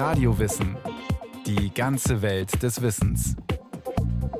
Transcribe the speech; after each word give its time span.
Radiowissen. 0.00 0.78
Die 1.44 1.74
ganze 1.74 2.22
Welt 2.22 2.62
des 2.62 2.80
Wissens. 2.80 3.36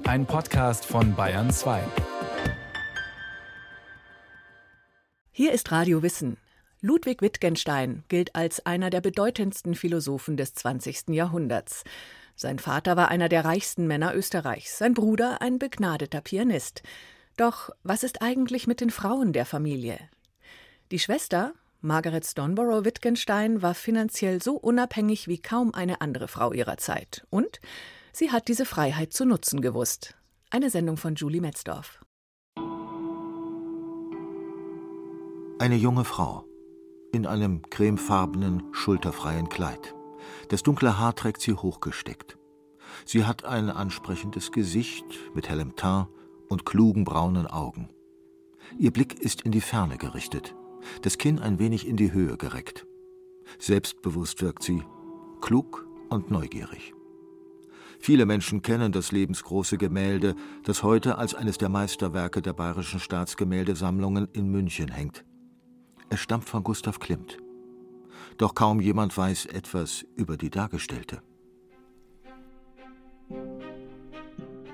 Ein 0.05 0.25
Podcast 0.25 0.87
von 0.87 1.15
Bayern 1.15 1.51
2. 1.51 1.83
Hier 5.31 5.53
ist 5.53 5.71
Radio 5.71 6.03
Wissen. 6.03 6.39
Ludwig 6.81 7.21
Wittgenstein 7.21 8.05
gilt 8.09 8.35
als 8.35 8.65
einer 8.65 8.89
der 8.89 9.03
bedeutendsten 9.03 9.75
Philosophen 9.75 10.39
des 10.39 10.55
20. 10.55 11.09
Jahrhunderts. 11.11 11.85
Sein 12.37 12.59
Vater 12.59 12.97
war 12.97 13.09
einer 13.09 13.29
der 13.29 13.45
reichsten 13.45 13.87
Männer 13.87 14.15
Österreichs, 14.15 14.79
sein 14.79 14.95
Bruder 14.95 15.43
ein 15.43 15.59
begnadeter 15.59 16.23
Pianist. 16.23 16.83
Doch 17.37 17.69
was 17.83 18.03
ist 18.03 18.23
eigentlich 18.23 18.67
mit 18.67 18.81
den 18.81 18.89
Frauen 18.89 19.35
der 19.35 19.45
Familie? 19.45 19.99
Die 20.91 20.99
Schwester, 20.99 21.53
Margaret 21.83 22.27
Stoneborough 22.27 22.85
Wittgenstein, 22.85 23.63
war 23.63 23.75
finanziell 23.75 24.43
so 24.43 24.57
unabhängig 24.57 25.29
wie 25.29 25.39
kaum 25.39 25.73
eine 25.73 26.01
andere 26.01 26.29
Frau 26.29 26.53
ihrer 26.53 26.77
Zeit. 26.77 27.27
Und 27.31 27.61
sie 28.13 28.31
hat 28.31 28.49
diese 28.49 28.67
Freiheit 28.67 29.13
zu 29.15 29.25
nutzen 29.25 29.63
gewusst. 29.63 30.15
Eine 30.51 30.69
Sendung 30.69 30.99
von 30.99 31.15
Julie 31.15 31.41
Metzdorf. 31.41 32.05
Eine 35.59 35.77
junge 35.77 36.05
Frau 36.05 36.45
in 37.13 37.27
einem 37.27 37.63
cremefarbenen, 37.71 38.63
schulterfreien 38.73 39.49
Kleid. 39.49 39.95
Das 40.49 40.63
dunkle 40.63 40.99
Haar 40.99 41.15
trägt 41.15 41.41
sie 41.41 41.55
hochgesteckt. 41.55 42.39
Sie 43.05 43.25
hat 43.25 43.45
ein 43.45 43.71
ansprechendes 43.71 44.53
Gesicht 44.53 45.05
mit 45.35 45.49
hellem 45.49 45.77
Teint 45.77 46.09
und 46.49 46.67
klugen 46.67 47.05
braunen 47.05 47.47
Augen. 47.47 47.89
Ihr 48.79 48.93
Blick 48.93 49.21
ist 49.21 49.43
in 49.43 49.53
die 49.53 49.61
Ferne 49.61 49.97
gerichtet, 49.97 50.55
das 51.03 51.19
Kinn 51.19 51.39
ein 51.39 51.59
wenig 51.59 51.87
in 51.87 51.97
die 51.97 52.13
Höhe 52.13 52.37
gereckt. 52.37 52.87
Selbstbewusst 53.59 54.43
wirkt 54.43 54.63
sie, 54.63 54.83
klug 55.41 55.87
und 56.09 56.31
neugierig. 56.31 56.95
Viele 57.99 58.25
Menschen 58.25 58.63
kennen 58.63 58.93
das 58.93 59.13
lebensgroße 59.13 59.77
Gemälde, 59.77 60.35
das 60.65 60.83
heute 60.83 61.19
als 61.19 61.35
eines 61.35 61.59
der 61.59 61.69
Meisterwerke 61.69 62.41
der 62.41 62.55
Bayerischen 62.55 62.99
Staatsgemäldesammlungen 62.99 64.29
in 64.33 64.51
München 64.51 64.91
hängt. 64.91 65.25
Es 66.09 66.21
stammt 66.21 66.49
von 66.49 66.65
Gustav 66.65 66.99
Klimt. 66.99 67.39
Doch 68.39 68.55
kaum 68.55 68.81
jemand 68.81 69.17
weiß 69.17 69.47
etwas 69.47 70.07
über 70.17 70.39
die 70.39 70.49
Dargestellte. 70.49 71.23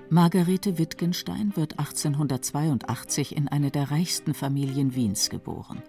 Margarete 0.09 0.79
Wittgenstein 0.79 1.53
wird 1.57 1.81
1882 1.81 3.37
in 3.37 3.49
eine 3.49 3.73
der 3.73 3.91
reichsten 3.91 4.35
Familien 4.35 4.95
Wiens 4.95 5.31
geboren. 5.31 5.83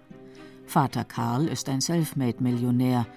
Vater 0.68 1.06
Karl 1.06 1.48
ist 1.48 1.70
ein 1.70 1.80
Selfmade-Millionär. 1.80 3.08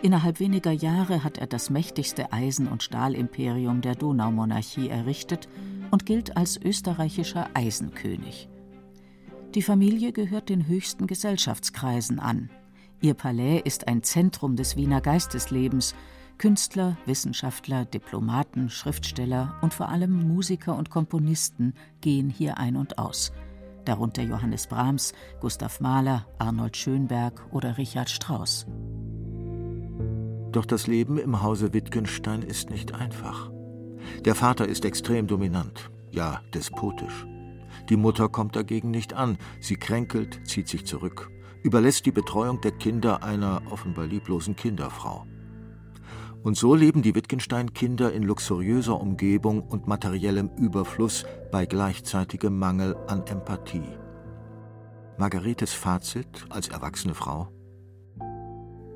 Innerhalb 0.00 0.38
weniger 0.38 0.70
Jahre 0.70 1.24
hat 1.24 1.38
er 1.38 1.48
das 1.48 1.68
mächtigste 1.68 2.32
Eisen- 2.32 2.68
und 2.68 2.84
Stahlimperium 2.84 3.80
der 3.80 3.96
Donaumonarchie 3.96 4.88
errichtet 4.88 5.48
und 5.90 6.06
gilt 6.06 6.36
als 6.36 6.56
österreichischer 6.56 7.50
Eisenkönig. 7.52 8.48
Die 9.56 9.62
Familie 9.62 10.12
gehört 10.12 10.48
den 10.48 10.68
höchsten 10.68 11.08
Gesellschaftskreisen 11.08 12.20
an. 12.20 12.48
Ihr 13.00 13.14
Palais 13.14 13.60
ist 13.64 13.88
ein 13.88 14.04
Zentrum 14.04 14.54
des 14.54 14.76
Wiener 14.76 15.00
Geisteslebens 15.00 15.96
Künstler, 16.38 16.96
Wissenschaftler, 17.06 17.84
Diplomaten, 17.84 18.70
Schriftsteller 18.70 19.56
und 19.62 19.74
vor 19.74 19.88
allem 19.88 20.28
Musiker 20.28 20.76
und 20.76 20.88
Komponisten 20.88 21.74
gehen 22.00 22.30
hier 22.30 22.56
ein 22.56 22.76
und 22.76 22.98
aus. 22.98 23.32
Darunter 23.84 24.22
Johannes 24.22 24.66
Brahms, 24.66 25.12
Gustav 25.40 25.80
Mahler, 25.80 26.26
Arnold 26.38 26.76
Schönberg 26.76 27.42
oder 27.50 27.78
Richard 27.78 28.10
Strauss. 28.10 28.66
Doch 30.52 30.66
das 30.66 30.86
Leben 30.86 31.18
im 31.18 31.42
Hause 31.42 31.72
Wittgenstein 31.72 32.42
ist 32.42 32.70
nicht 32.70 32.94
einfach. 32.94 33.50
Der 34.24 34.34
Vater 34.34 34.66
ist 34.66 34.84
extrem 34.84 35.26
dominant, 35.26 35.90
ja 36.10 36.40
despotisch. 36.54 37.26
Die 37.88 37.96
Mutter 37.96 38.28
kommt 38.28 38.56
dagegen 38.56 38.90
nicht 38.90 39.14
an, 39.14 39.38
sie 39.60 39.76
kränkelt, 39.76 40.40
zieht 40.46 40.68
sich 40.68 40.86
zurück, 40.86 41.30
überlässt 41.62 42.06
die 42.06 42.12
Betreuung 42.12 42.60
der 42.60 42.72
Kinder 42.72 43.22
einer 43.22 43.62
offenbar 43.70 44.06
lieblosen 44.06 44.56
Kinderfrau. 44.56 45.26
Und 46.42 46.56
so 46.56 46.74
leben 46.74 47.02
die 47.02 47.14
Wittgenstein-Kinder 47.14 48.12
in 48.12 48.22
luxuriöser 48.22 48.98
Umgebung 48.98 49.62
und 49.62 49.86
materiellem 49.86 50.50
Überfluss 50.56 51.26
bei 51.50 51.66
gleichzeitigem 51.66 52.58
Mangel 52.58 52.96
an 53.08 53.26
Empathie. 53.26 53.98
Margaretes 55.18 55.74
Fazit 55.74 56.46
als 56.48 56.68
erwachsene 56.68 57.14
Frau? 57.14 57.48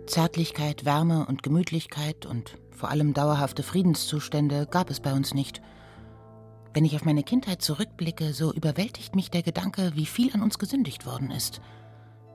Zärtlichkeit, 0.06 0.86
Wärme 0.86 1.26
und 1.26 1.42
Gemütlichkeit 1.42 2.24
und 2.24 2.58
vor 2.70 2.90
allem 2.90 3.12
dauerhafte 3.12 3.62
Friedenszustände 3.62 4.66
gab 4.70 4.88
es 4.88 5.00
bei 5.00 5.12
uns 5.12 5.34
nicht. 5.34 5.60
Wenn 6.72 6.86
ich 6.86 6.96
auf 6.96 7.04
meine 7.04 7.22
Kindheit 7.22 7.60
zurückblicke, 7.60 8.32
so 8.32 8.54
überwältigt 8.54 9.14
mich 9.14 9.30
der 9.30 9.42
Gedanke, 9.42 9.92
wie 9.94 10.06
viel 10.06 10.32
an 10.32 10.42
uns 10.42 10.58
gesündigt 10.58 11.04
worden 11.04 11.30
ist. 11.30 11.60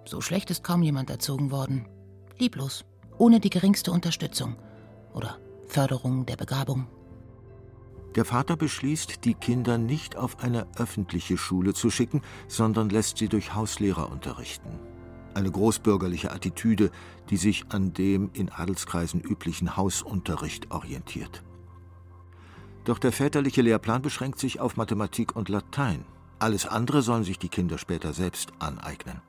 So 0.06 0.22
schlecht 0.22 0.52
ist 0.52 0.64
kaum 0.64 0.84
jemand 0.84 1.09
erzogen 1.09 1.50
worden. 1.50 1.88
Lieblos, 2.38 2.86
ohne 3.18 3.40
die 3.40 3.50
geringste 3.50 3.91
Unterstützung 3.91 4.56
oder 5.14 5.38
Förderung 5.68 6.25
der 6.25 6.36
Begabung. 6.36 6.88
Der 8.16 8.25
Vater 8.25 8.56
beschließt, 8.56 9.24
die 9.24 9.36
Kinder 9.36 9.78
nicht 9.78 10.16
auf 10.16 10.44
eine 10.44 10.68
öffentliche 10.78 11.38
Schule 11.38 11.74
zu 11.74 11.92
schicken, 11.92 12.22
sondern 12.47 12.90
lässt 12.90 13.18
sie 13.18 13.30
durch 13.30 13.53
Hauslehrer 13.53 14.12
unterrichten. 14.12 14.80
Eine 15.36 15.52
großbürgerliche 15.52 16.31
Attitüde, 16.31 16.90
die 17.30 17.38
sich 17.38 17.66
an 17.70 17.94
dem 17.94 18.31
in 18.34 18.50
Adelskreisen 18.50 19.22
üblichen 19.22 19.78
Hausunterricht 19.78 20.72
orientiert. 20.72 21.44
Doch 22.84 22.97
der 22.97 23.12
väterliche 23.12 23.62
Lehrplan 23.62 24.02
beschränkt 24.02 24.40
sich 24.40 24.59
auf 24.59 24.76
Mathematik 24.76 25.36
und 25.36 25.47
Latein. 25.47 26.03
Alles 26.40 26.66
andere 26.66 27.03
sollen 27.03 27.24
sich 27.24 27.38
die 27.38 27.50
Kinder 27.50 27.78
später 27.78 28.14
selbst 28.14 28.52
aneignen. 28.58 29.22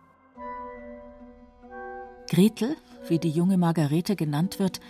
Gretel, 2.30 2.76
wie 3.08 3.18
die 3.18 3.30
junge 3.30 3.58
Margarete 3.58 4.16
genannt 4.16 4.58
wird, 4.58 4.80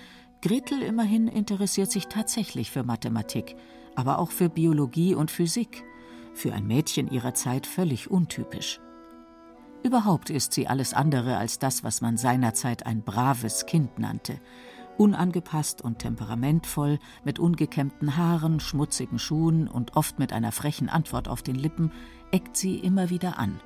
Gretel 0.43 0.83
immerhin 0.83 1.29
interessiert 1.29 1.91
sich 1.91 2.07
tatsächlich 2.07 2.71
für 2.71 2.83
Mathematik, 2.83 3.57
aber 3.95 4.19
auch 4.19 4.31
für 4.31 4.49
Biologie 4.49 5.15
und 5.15 5.31
Physik. 5.31 5.85
Für 6.33 6.55
ein 6.55 6.67
Mädchen 6.67 7.11
ihrer 7.11 7.35
Zeit 7.35 7.67
völlig 7.67 8.11
untypisch. 8.11 8.81
Überhaupt 9.83 10.31
ist 10.31 10.53
sie 10.55 10.67
alles 10.67 10.95
andere 10.95 11.37
als 11.37 11.59
das, 11.59 11.85
was 11.85 12.01
man 12.01 12.17
seinerzeit 12.17 12.87
ein 12.87 13.03
braves 13.03 13.67
Kind 13.67 13.99
nannte. 13.99 14.41
Unangepasst 14.97 15.83
und 15.83 15.99
temperamentvoll, 15.99 16.99
mit 17.25 17.39
ungekämmten 17.39 18.17
Haaren, 18.17 18.61
schmutzigen 18.61 19.19
Schuhen 19.19 19.69
und 19.69 19.97
oft 19.97 20.19
mit 20.19 20.33
einer 20.33 20.53
frechen 20.53 20.89
Antwort 20.89 21.29
auf 21.29 21.43
den 21.43 21.55
Lippen, 21.55 21.93
eckt 22.31 22.57
sie 22.57 22.79
immer 22.79 23.11
wieder 23.11 23.39
an. 23.39 23.61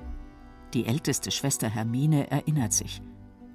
Die 0.73 0.85
älteste 0.85 1.31
Schwester 1.31 1.69
Hermine 1.69 2.31
erinnert 2.31 2.73
sich. 2.73 3.01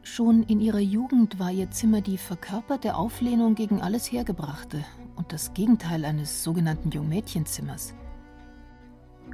Schon 0.02 0.42
in 0.44 0.60
ihrer 0.60 0.78
Jugend 0.78 1.38
war 1.38 1.50
ihr 1.50 1.70
Zimmer 1.70 2.00
die 2.00 2.16
verkörperte 2.16 2.94
Auflehnung 2.94 3.54
gegen 3.54 3.82
alles 3.82 4.10
Hergebrachte 4.10 4.84
und 5.16 5.32
das 5.32 5.52
Gegenteil 5.52 6.04
eines 6.04 6.42
sogenannten 6.42 6.90
Jungmädchenzimmers. 6.90 7.94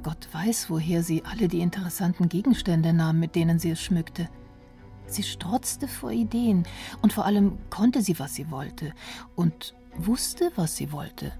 Gott 0.03 0.27
weiß, 0.31 0.69
woher 0.69 1.03
sie 1.03 1.23
alle 1.23 1.47
die 1.47 1.61
interessanten 1.61 2.29
Gegenstände 2.29 2.93
nahm, 2.93 3.19
mit 3.19 3.35
denen 3.35 3.59
sie 3.59 3.71
es 3.71 3.81
schmückte. 3.81 4.29
Sie 5.05 5.23
strotzte 5.23 5.87
vor 5.87 6.11
Ideen 6.11 6.63
und 7.01 7.13
vor 7.13 7.25
allem 7.25 7.57
konnte 7.69 8.01
sie, 8.01 8.19
was 8.19 8.35
sie 8.35 8.51
wollte 8.51 8.93
und 9.35 9.73
wusste, 9.97 10.51
was 10.55 10.75
sie 10.75 10.91
wollte. 10.91 11.31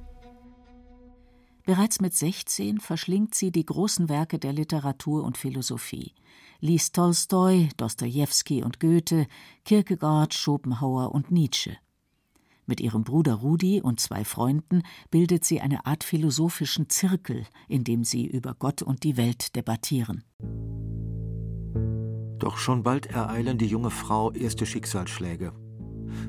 Bereits 1.67 2.01
mit 2.01 2.15
16 2.15 2.79
verschlingt 2.79 3.35
sie 3.35 3.51
die 3.51 3.65
großen 3.65 4.09
Werke 4.09 4.39
der 4.39 4.53
Literatur 4.53 5.23
und 5.23 5.37
Philosophie 5.37 6.13
liest 6.59 6.95
Tolstoi, 6.95 7.69
Dostojewski 7.77 8.63
und 8.63 8.79
Goethe, 8.79 9.27
Kierkegaard, 9.65 10.33
Schopenhauer 10.33 11.13
und 11.13 11.31
Nietzsche. 11.31 11.77
Mit 12.65 12.81
ihrem 12.81 13.03
Bruder 13.03 13.35
Rudi 13.35 13.81
und 13.81 13.99
zwei 13.99 14.25
Freunden 14.25 14.83
bildet 15.09 15.45
sie 15.45 15.61
eine 15.61 15.85
Art 15.85 16.03
philosophischen 16.03 16.89
Zirkel, 16.89 17.45
in 17.69 17.83
dem 17.83 18.03
sie 18.03 18.25
über 18.25 18.55
Gott 18.55 18.81
und 18.81 19.03
die 19.03 19.15
Welt 19.15 19.55
debattieren. 19.55 20.23
Doch 22.39 22.57
schon 22.57 22.83
bald 22.83 23.07
ereilen 23.07 23.57
die 23.57 23.67
junge 23.67 23.89
Frau 23.89 24.31
erste 24.31 24.65
Schicksalsschläge. 24.65 25.53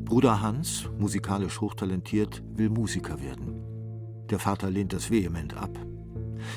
Bruder 0.05 0.41
Hans, 0.41 0.89
musikalisch 0.99 1.61
hochtalentiert, 1.61 2.43
will 2.55 2.71
Musiker 2.71 3.21
werden. 3.21 3.68
Der 4.31 4.39
Vater 4.39 4.71
lehnt 4.71 4.93
das 4.93 5.11
vehement 5.11 5.55
ab. 5.57 5.79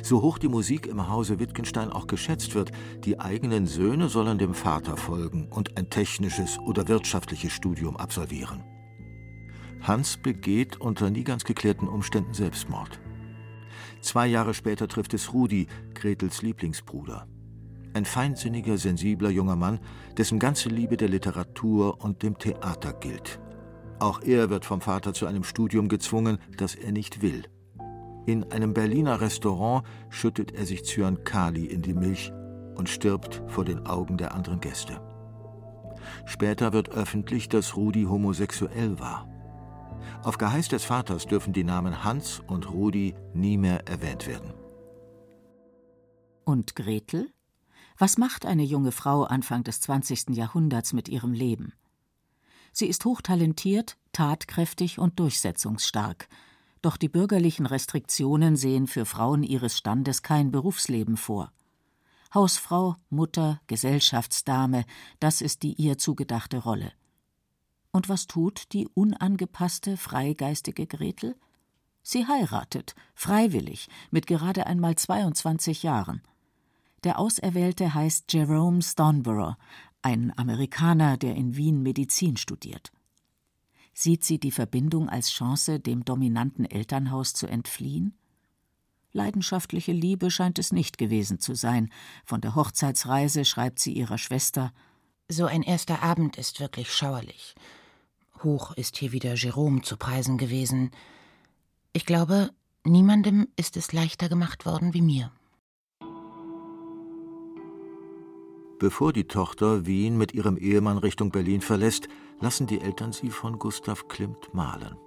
So 0.04 0.22
hoch 0.22 0.38
die 0.38 0.48
Musik 0.48 0.88
im 0.88 1.08
Hause 1.10 1.40
Wittgenstein 1.40 1.90
auch 1.90 2.08
geschätzt 2.08 2.56
wird, 2.56 2.72
die 3.04 3.20
eigenen 3.20 3.68
Söhne 3.68 4.10
sollen 4.10 4.38
dem 4.38 4.54
Vater 4.54 4.98
folgen 4.98 5.48
und 5.50 5.78
ein 5.78 5.90
technisches 5.90 6.60
oder 6.60 6.88
wirtschaftliches 6.88 7.52
Studium 7.52 7.98
absolvieren. 7.98 8.64
Hans 9.82 10.18
begeht 10.18 10.80
unter 10.80 11.10
nie 11.10 11.24
ganz 11.24 11.44
geklärten 11.44 11.88
Umständen 11.88 12.34
Selbstmord. 12.34 13.00
Zwei 14.02 14.28
Jahre 14.28 14.54
später 14.54 14.88
trifft 14.88 15.14
es 15.14 15.34
Rudi, 15.34 15.68
Gretels 15.94 16.42
Lieblingsbruder. 16.42 17.28
Ein 17.94 18.06
feinsinniger, 18.06 18.78
sensibler 18.78 19.30
junger 19.30 19.56
Mann, 19.56 19.80
dessen 20.18 20.40
ganze 20.40 20.70
Liebe 20.70 20.98
der 20.98 21.10
Literatur 21.10 22.02
und 22.04 22.24
dem 22.24 22.38
Theater 22.38 22.94
gilt. 22.94 23.40
Auch 24.00 24.22
er 24.22 24.50
wird 24.50 24.66
vom 24.66 24.82
Vater 24.82 25.14
zu 25.14 25.26
einem 25.26 25.44
Studium 25.44 25.90
gezwungen, 25.90 26.38
das 26.58 26.76
er 26.76 26.92
nicht 26.92 27.22
will. 27.22 27.44
In 28.26 28.52
einem 28.52 28.74
Berliner 28.74 29.20
Restaurant 29.20 29.86
schüttet 30.10 30.52
er 30.52 30.66
sich 30.66 30.84
Cyankali 30.84 31.66
in 31.66 31.82
die 31.82 31.94
Milch 31.94 32.32
und 32.76 32.90
stirbt 32.90 33.42
vor 33.48 33.66
den 33.66 33.86
Augen 33.86 34.18
der 34.18 34.34
anderen 34.34 34.60
Gäste. 34.60 35.02
Später 36.26 36.74
wird 36.74 36.90
öffentlich, 36.90 37.50
dass 37.50 37.76
Rudi 37.76 38.04
homosexuell 38.04 39.00
war. 39.00 39.28
Auf 40.24 40.38
Geheiß 40.38 40.68
des 40.68 40.84
Vaters 40.84 41.26
dürfen 41.26 41.54
die 41.54 41.64
Namen 41.64 42.04
Hans 42.04 42.42
und 42.48 42.72
Rudi 42.72 43.16
nie 43.34 43.58
mehr 43.58 43.88
erwähnt 43.88 44.28
werden. 44.28 44.54
Und 46.44 46.76
Gretel? 46.76 47.32
Was 47.98 48.18
macht 48.18 48.46
eine 48.46 48.64
junge 48.64 48.92
Frau 48.92 49.24
Anfang 49.24 49.64
des 49.64 49.80
20. 49.82 50.30
Jahrhunderts 50.30 50.94
mit 50.94 51.08
ihrem 51.08 51.34
Leben? 51.34 51.74
Sie 52.72 52.88
ist 52.88 53.06
hochtalentiert, 53.06 53.98
tatkräftig 54.12 54.98
und 54.98 55.20
durchsetzungsstark. 55.20 56.28
Doch 56.82 56.98
die 56.98 57.10
bürgerlichen 57.10 57.66
Restriktionen 57.66 58.56
sehen 58.56 58.88
für 58.88 59.06
Frauen 59.06 59.44
ihres 59.44 59.78
Standes 59.78 60.24
kein 60.24 60.52
Berufsleben 60.52 61.16
vor. 61.18 61.52
Hausfrau, 62.34 62.96
Mutter, 63.10 63.60
Gesellschaftsdame, 63.68 64.86
das 65.20 65.42
ist 65.42 65.64
die 65.64 65.74
ihr 65.74 65.98
zugedachte 65.98 66.58
Rolle. 66.58 66.92
Und 67.92 68.08
was 68.08 68.26
tut 68.26 68.72
die 68.72 68.88
unangepasste, 68.88 69.98
freigeistige 69.98 70.88
Gretel? 70.88 71.36
Sie 72.04 72.26
heiratet, 72.26 72.96
freiwillig, 73.14 73.90
mit 74.10 74.28
gerade 74.28 74.66
einmal 74.66 74.96
22 74.96 75.84
Jahren. 75.84 76.22
Der 77.04 77.20
Auserwählte 77.20 77.94
heißt 77.94 78.32
Jerome 78.32 78.82
Stoneborough, 78.82 79.56
ein 80.02 80.36
Amerikaner, 80.38 81.18
der 81.18 81.36
in 81.36 81.56
Wien 81.56 81.84
Medizin 81.84 82.38
studiert. 82.38 82.92
Sieht 83.94 84.24
sie 84.24 84.40
die 84.40 84.52
Verbindung 84.52 85.10
als 85.10 85.32
Chance, 85.32 85.80
dem 85.80 86.06
dominanten 86.06 86.66
Elternhaus 86.66 87.34
zu 87.34 87.48
entfliehen? 87.48 88.14
Leidenschaftliche 89.14 89.92
Liebe 89.92 90.32
scheint 90.32 90.58
es 90.58 90.72
nicht 90.72 90.98
gewesen 90.98 91.40
zu 91.40 91.54
sein. 91.54 91.92
Von 92.26 92.40
der 92.42 92.56
Hochzeitsreise 92.56 93.44
schreibt 93.44 93.80
sie 93.80 93.94
ihrer 93.94 94.18
Schwester 94.18 94.72
So 95.28 95.46
ein 95.46 95.64
erster 95.64 96.02
Abend 96.02 96.38
ist 96.38 96.60
wirklich 96.60 96.94
schauerlich. 96.94 97.56
Hoch 98.44 98.72
ist 98.74 98.98
hier 98.98 99.12
wieder 99.12 99.36
Jerome 99.36 99.82
zu 99.82 99.98
preisen 99.98 100.38
gewesen. 100.38 100.92
Ich 101.94 102.06
glaube, 102.06 102.52
niemandem 102.86 103.48
ist 103.58 103.76
es 103.76 103.92
leichter 103.92 104.30
gemacht 104.30 104.66
worden 104.66 104.94
wie 104.94 105.02
mir. 105.02 105.32
Bevor 108.82 109.14
die 109.14 109.26
Tochter 109.26 109.86
Wien 109.86 110.18
mit 110.18 110.34
ihrem 110.34 110.58
Ehemann 110.58 110.98
Richtung 110.98 111.30
Berlin 111.30 111.62
verlässt, 111.62 112.08
lassen 112.40 112.66
die 112.66 112.82
Eltern 112.82 113.12
sie 113.12 113.30
von 113.30 113.60
Gustav 113.60 114.08
Klimt 114.08 114.56
malen. 114.56 114.98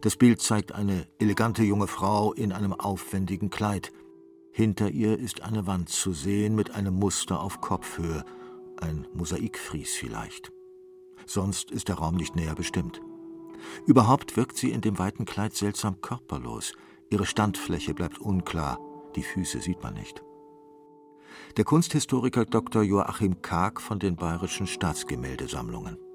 Das 0.00 0.16
Bild 0.16 0.42
zeigt 0.42 0.72
eine 0.72 1.06
elegante 1.20 1.62
junge 1.62 1.86
Frau 1.86 2.32
in 2.32 2.50
einem 2.50 2.72
aufwendigen 2.72 3.48
Kleid. 3.48 3.92
Hinter 4.50 4.90
ihr 4.90 5.16
ist 5.16 5.42
eine 5.42 5.68
Wand 5.68 5.88
zu 5.88 6.12
sehen 6.12 6.56
mit 6.56 6.72
einem 6.74 6.94
Muster 6.94 7.40
auf 7.40 7.60
Kopfhöhe, 7.60 8.24
ein 8.80 9.06
Mosaikfries 9.14 9.94
vielleicht. 9.94 10.50
Sonst 11.26 11.70
ist 11.70 11.86
der 11.86 11.94
Raum 11.94 12.16
nicht 12.16 12.34
näher 12.34 12.56
bestimmt. 12.56 13.00
Überhaupt 13.86 14.36
wirkt 14.36 14.56
sie 14.56 14.72
in 14.72 14.80
dem 14.80 14.98
weiten 14.98 15.26
Kleid 15.26 15.54
seltsam 15.54 16.00
körperlos. 16.00 16.72
Ihre 17.08 17.26
Standfläche 17.26 17.94
bleibt 17.94 18.18
unklar, 18.18 18.80
die 19.14 19.22
Füße 19.22 19.60
sieht 19.60 19.80
man 19.80 19.94
nicht 19.94 20.24
der 21.56 21.64
Kunsthistoriker 21.64 22.44
Dr. 22.44 22.82
Joachim 22.82 23.42
Karg 23.42 23.80
von 23.80 23.98
den 23.98 24.16
Bayerischen 24.16 24.66
Staatsgemäldesammlungen. 24.66 26.09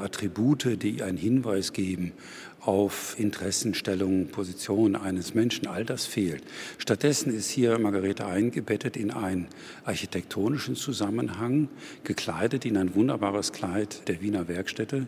Attribute, 0.00 0.82
die 0.82 1.02
einen 1.02 1.18
Hinweis 1.18 1.72
geben 1.72 2.12
auf 2.60 3.18
Interessenstellungen, 3.18 4.28
Positionen 4.28 4.96
eines 4.96 5.34
Menschen, 5.34 5.66
all 5.66 5.84
das 5.84 6.04
fehlt. 6.04 6.42
Stattdessen 6.78 7.34
ist 7.34 7.48
hier 7.50 7.78
Margarete 7.78 8.26
eingebettet 8.26 8.96
in 8.96 9.10
einen 9.10 9.46
architektonischen 9.84 10.76
Zusammenhang, 10.76 11.68
gekleidet 12.04 12.66
in 12.66 12.76
ein 12.76 12.94
wunderbares 12.94 13.52
Kleid 13.52 14.08
der 14.08 14.20
Wiener 14.20 14.48
Werkstätte. 14.48 15.06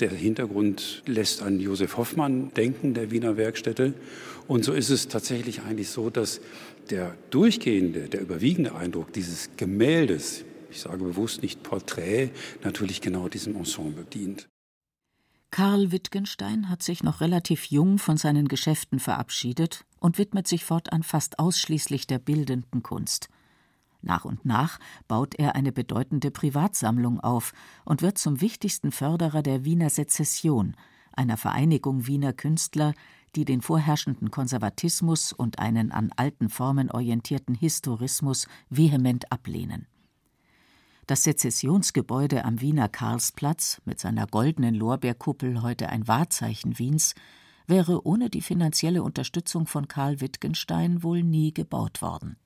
Der 0.00 0.10
Hintergrund 0.10 1.02
lässt 1.06 1.42
an 1.42 1.60
Josef 1.60 1.96
Hoffmann 1.96 2.52
denken, 2.54 2.94
der 2.94 3.10
Wiener 3.10 3.36
Werkstätte. 3.36 3.94
Und 4.46 4.64
so 4.64 4.72
ist 4.72 4.90
es 4.90 5.08
tatsächlich 5.08 5.62
eigentlich 5.62 5.88
so, 5.88 6.10
dass 6.10 6.40
der 6.90 7.14
durchgehende, 7.30 8.08
der 8.08 8.20
überwiegende 8.20 8.74
Eindruck 8.74 9.12
dieses 9.12 9.50
Gemäldes, 9.56 10.44
ich 10.70 10.80
sage 10.80 11.04
bewusst 11.04 11.42
nicht 11.42 11.62
Porträt, 11.62 12.30
natürlich 12.62 13.00
genau 13.00 13.28
diesem 13.28 13.56
Ensemble 13.56 14.04
dient. 14.04 14.48
Karl 15.50 15.90
Wittgenstein 15.90 16.68
hat 16.68 16.82
sich 16.82 17.02
noch 17.02 17.20
relativ 17.20 17.66
jung 17.66 17.98
von 17.98 18.16
seinen 18.16 18.46
Geschäften 18.46 19.00
verabschiedet 19.00 19.84
und 19.98 20.16
widmet 20.16 20.46
sich 20.46 20.64
fortan 20.64 21.02
fast 21.02 21.40
ausschließlich 21.40 22.06
der 22.06 22.20
bildenden 22.20 22.84
Kunst. 22.84 23.28
Nach 24.00 24.24
und 24.24 24.44
nach 24.44 24.78
baut 25.08 25.34
er 25.34 25.56
eine 25.56 25.72
bedeutende 25.72 26.30
Privatsammlung 26.30 27.20
auf 27.20 27.52
und 27.84 28.00
wird 28.00 28.16
zum 28.16 28.40
wichtigsten 28.40 28.92
Förderer 28.92 29.42
der 29.42 29.64
Wiener 29.64 29.90
Sezession, 29.90 30.76
einer 31.12 31.36
Vereinigung 31.36 32.06
Wiener 32.06 32.32
Künstler, 32.32 32.94
die 33.36 33.44
den 33.44 33.60
vorherrschenden 33.60 34.30
Konservatismus 34.30 35.32
und 35.32 35.58
einen 35.58 35.92
an 35.92 36.12
alten 36.16 36.48
Formen 36.48 36.90
orientierten 36.90 37.54
Historismus 37.54 38.48
vehement 38.70 39.30
ablehnen. 39.30 39.86
Das 41.10 41.24
Sezessionsgebäude 41.24 42.44
am 42.44 42.60
Wiener 42.60 42.88
Karlsplatz 42.88 43.82
mit 43.84 43.98
seiner 43.98 44.28
goldenen 44.28 44.76
Lorbeerkuppel 44.76 45.60
heute 45.60 45.88
ein 45.88 46.06
Wahrzeichen 46.06 46.78
Wiens 46.78 47.16
wäre 47.66 48.06
ohne 48.06 48.30
die 48.30 48.40
finanzielle 48.40 49.02
Unterstützung 49.02 49.66
von 49.66 49.88
Karl 49.88 50.20
Wittgenstein 50.20 51.02
wohl 51.02 51.24
nie 51.24 51.52
gebaut 51.52 52.00
worden. 52.00 52.36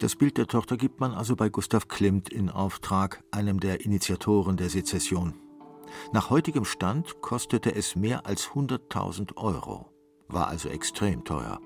Das 0.00 0.16
Bild 0.16 0.38
der 0.38 0.48
Tochter 0.48 0.76
gibt 0.76 0.98
man 0.98 1.12
also 1.12 1.36
bei 1.36 1.50
Gustav 1.50 1.86
Klimt 1.86 2.30
in 2.30 2.50
Auftrag, 2.50 3.22
einem 3.30 3.60
der 3.60 3.84
Initiatoren 3.84 4.56
der 4.56 4.68
Sezession. 4.68 5.34
Nach 6.12 6.30
heutigem 6.30 6.64
Stand 6.64 7.20
kostete 7.20 7.72
es 7.72 7.94
mehr 7.94 8.26
als 8.26 8.48
100.000 8.48 9.36
Euro, 9.36 9.88
war 10.26 10.48
also 10.48 10.68
extrem 10.68 11.22
teuer. 11.22 11.60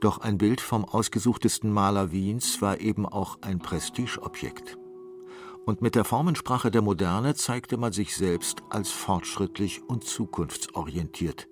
Doch 0.00 0.18
ein 0.18 0.38
Bild 0.38 0.62
vom 0.62 0.86
ausgesuchtesten 0.86 1.70
Maler 1.70 2.10
Wiens 2.10 2.62
war 2.62 2.80
eben 2.80 3.06
auch 3.06 3.38
ein 3.42 3.58
Prestigeobjekt. 3.58 4.78
Und 5.66 5.82
mit 5.82 5.94
der 5.94 6.04
Formensprache 6.04 6.70
der 6.70 6.80
Moderne 6.80 7.34
zeigte 7.34 7.76
man 7.76 7.92
sich 7.92 8.16
selbst 8.16 8.62
als 8.70 8.90
fortschrittlich 8.90 9.82
und 9.82 10.04
zukunftsorientiert. 10.04 11.48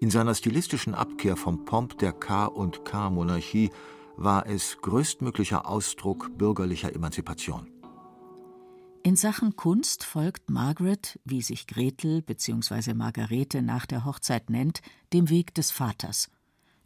In 0.00 0.10
seiner 0.10 0.34
stilistischen 0.34 0.94
Abkehr 0.94 1.36
vom 1.36 1.64
Pomp 1.64 1.98
der 1.98 2.12
K- 2.12 2.46
und 2.46 2.84
K-Monarchie 2.84 3.70
war 4.16 4.46
es 4.46 4.78
größtmöglicher 4.82 5.68
Ausdruck 5.68 6.36
bürgerlicher 6.36 6.94
Emanzipation. 6.94 7.70
In 9.04 9.14
Sachen 9.14 9.54
Kunst 9.54 10.02
folgt 10.02 10.50
Margaret, 10.50 11.20
wie 11.24 11.40
sich 11.40 11.68
Gretel 11.68 12.22
bzw. 12.22 12.92
Margarete 12.92 13.62
nach 13.62 13.86
der 13.86 14.04
Hochzeit 14.04 14.50
nennt, 14.50 14.80
dem 15.12 15.30
Weg 15.30 15.54
des 15.54 15.70
Vaters. 15.70 16.28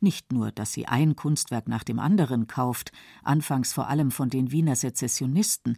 Nicht 0.01 0.33
nur, 0.33 0.51
dass 0.51 0.73
sie 0.73 0.87
ein 0.87 1.15
Kunstwerk 1.15 1.69
nach 1.69 1.85
dem 1.85 1.99
anderen 1.99 2.47
kauft, 2.47 2.91
anfangs 3.23 3.73
vor 3.73 3.89
allem 3.89 4.11
von 4.11 4.31
den 4.31 4.51
Wiener 4.51 4.75
Sezessionisten, 4.75 5.77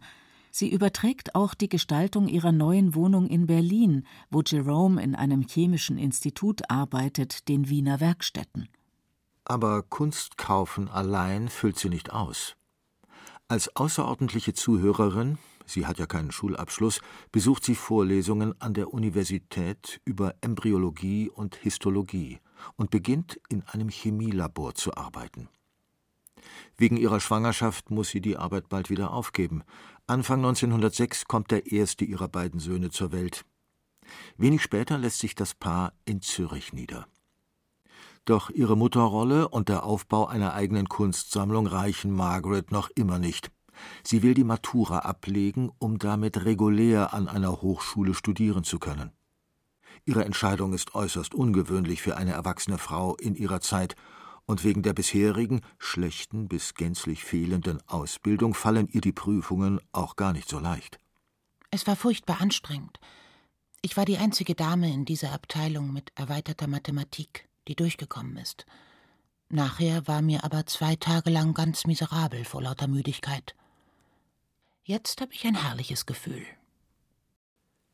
sie 0.49 0.71
überträgt 0.71 1.35
auch 1.35 1.53
die 1.53 1.67
Gestaltung 1.67 2.27
ihrer 2.27 2.53
neuen 2.53 2.95
Wohnung 2.95 3.27
in 3.27 3.47
Berlin, 3.47 4.07
wo 4.31 4.41
Jerome 4.41 5.01
in 5.03 5.13
einem 5.15 5.41
chemischen 5.41 5.97
Institut 5.97 6.69
arbeitet, 6.69 7.49
den 7.49 7.69
Wiener 7.69 7.99
Werkstätten. 7.99 8.69
Aber 9.43 9.83
Kunst 9.83 10.37
kaufen 10.37 10.87
allein 10.87 11.49
füllt 11.49 11.77
sie 11.77 11.89
nicht 11.89 12.13
aus. 12.13 12.55
Als 13.49 13.75
außerordentliche 13.75 14.53
Zuhörerin 14.53 15.37
sie 15.65 15.85
hat 15.85 15.99
ja 15.99 16.05
keinen 16.05 16.31
Schulabschluss, 16.31 17.01
besucht 17.31 17.63
sie 17.65 17.75
Vorlesungen 17.75 18.59
an 18.61 18.73
der 18.73 18.93
Universität 18.93 20.01
über 20.05 20.35
Embryologie 20.41 21.29
und 21.29 21.55
Histologie 21.55 22.39
und 22.75 22.89
beginnt 22.89 23.39
in 23.49 23.63
einem 23.63 23.89
Chemielabor 23.89 24.75
zu 24.75 24.95
arbeiten. 24.95 25.49
Wegen 26.77 26.97
ihrer 26.97 27.19
Schwangerschaft 27.19 27.91
muss 27.91 28.09
sie 28.09 28.21
die 28.21 28.37
Arbeit 28.37 28.69
bald 28.69 28.89
wieder 28.89 29.11
aufgeben. 29.11 29.63
Anfang 30.07 30.39
1906 30.39 31.25
kommt 31.25 31.51
der 31.51 31.71
erste 31.71 32.05
ihrer 32.05 32.27
beiden 32.27 32.59
Söhne 32.59 32.89
zur 32.89 33.11
Welt. 33.11 33.45
Wenig 34.37 34.61
später 34.61 34.97
lässt 34.97 35.19
sich 35.19 35.35
das 35.35 35.53
Paar 35.53 35.93
in 36.05 36.21
Zürich 36.21 36.73
nieder. 36.73 37.07
Doch 38.25 38.49
ihre 38.49 38.77
Mutterrolle 38.77 39.49
und 39.49 39.69
der 39.69 39.83
Aufbau 39.83 40.27
einer 40.27 40.53
eigenen 40.53 40.87
Kunstsammlung 40.87 41.67
reichen 41.67 42.11
Margaret 42.11 42.71
noch 42.71 42.89
immer 42.91 43.19
nicht. 43.19 43.51
Sie 44.03 44.23
will 44.23 44.33
die 44.33 44.43
Matura 44.43 44.99
ablegen, 44.99 45.71
um 45.77 45.99
damit 45.99 46.45
regulär 46.45 47.13
an 47.13 47.27
einer 47.27 47.61
Hochschule 47.61 48.13
studieren 48.13 48.63
zu 48.63 48.79
können. 48.79 49.11
Ihre 50.05 50.25
Entscheidung 50.25 50.73
ist 50.73 50.95
äußerst 50.95 51.33
ungewöhnlich 51.33 52.01
für 52.01 52.17
eine 52.17 52.31
erwachsene 52.31 52.77
Frau 52.77 53.15
in 53.15 53.35
ihrer 53.35 53.61
Zeit, 53.61 53.95
und 54.45 54.63
wegen 54.63 54.83
der 54.83 54.93
bisherigen, 54.93 55.61
schlechten 55.77 56.47
bis 56.47 56.73
gänzlich 56.73 57.23
fehlenden 57.23 57.81
Ausbildung 57.87 58.53
fallen 58.53 58.87
ihr 58.89 59.01
die 59.01 59.13
Prüfungen 59.13 59.79
auch 59.91 60.15
gar 60.15 60.33
nicht 60.33 60.49
so 60.49 60.59
leicht. 60.59 60.99
Es 61.71 61.87
war 61.87 61.95
furchtbar 61.95 62.41
anstrengend. 62.41 62.99
Ich 63.81 63.97
war 63.97 64.05
die 64.05 64.17
einzige 64.17 64.55
Dame 64.55 64.93
in 64.93 65.05
dieser 65.05 65.31
Abteilung 65.31 65.91
mit 65.91 66.11
erweiterter 66.15 66.67
Mathematik, 66.67 67.47
die 67.67 67.75
durchgekommen 67.75 68.37
ist. 68.37 68.65
Nachher 69.49 70.07
war 70.07 70.21
mir 70.21 70.43
aber 70.43 70.65
zwei 70.65 70.95
Tage 70.95 71.29
lang 71.29 71.53
ganz 71.53 71.85
miserabel 71.85 72.43
vor 72.43 72.61
lauter 72.61 72.87
Müdigkeit. 72.87 73.55
Jetzt 74.83 75.21
habe 75.21 75.33
ich 75.33 75.45
ein 75.45 75.55
herrliches 75.55 76.05
Gefühl. 76.05 76.45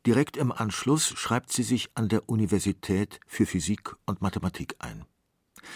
Direkt 0.10 0.38
im 0.38 0.52
Anschluss 0.52 1.10
schreibt 1.10 1.54
sie 1.54 1.62
sich 1.62 1.92
an 1.94 2.10
der 2.10 2.28
Universität 2.28 3.20
für 3.28 3.46
Physik 3.46 3.96
und 4.08 4.24
Mathematik 4.24 4.76
ein. 4.80 5.06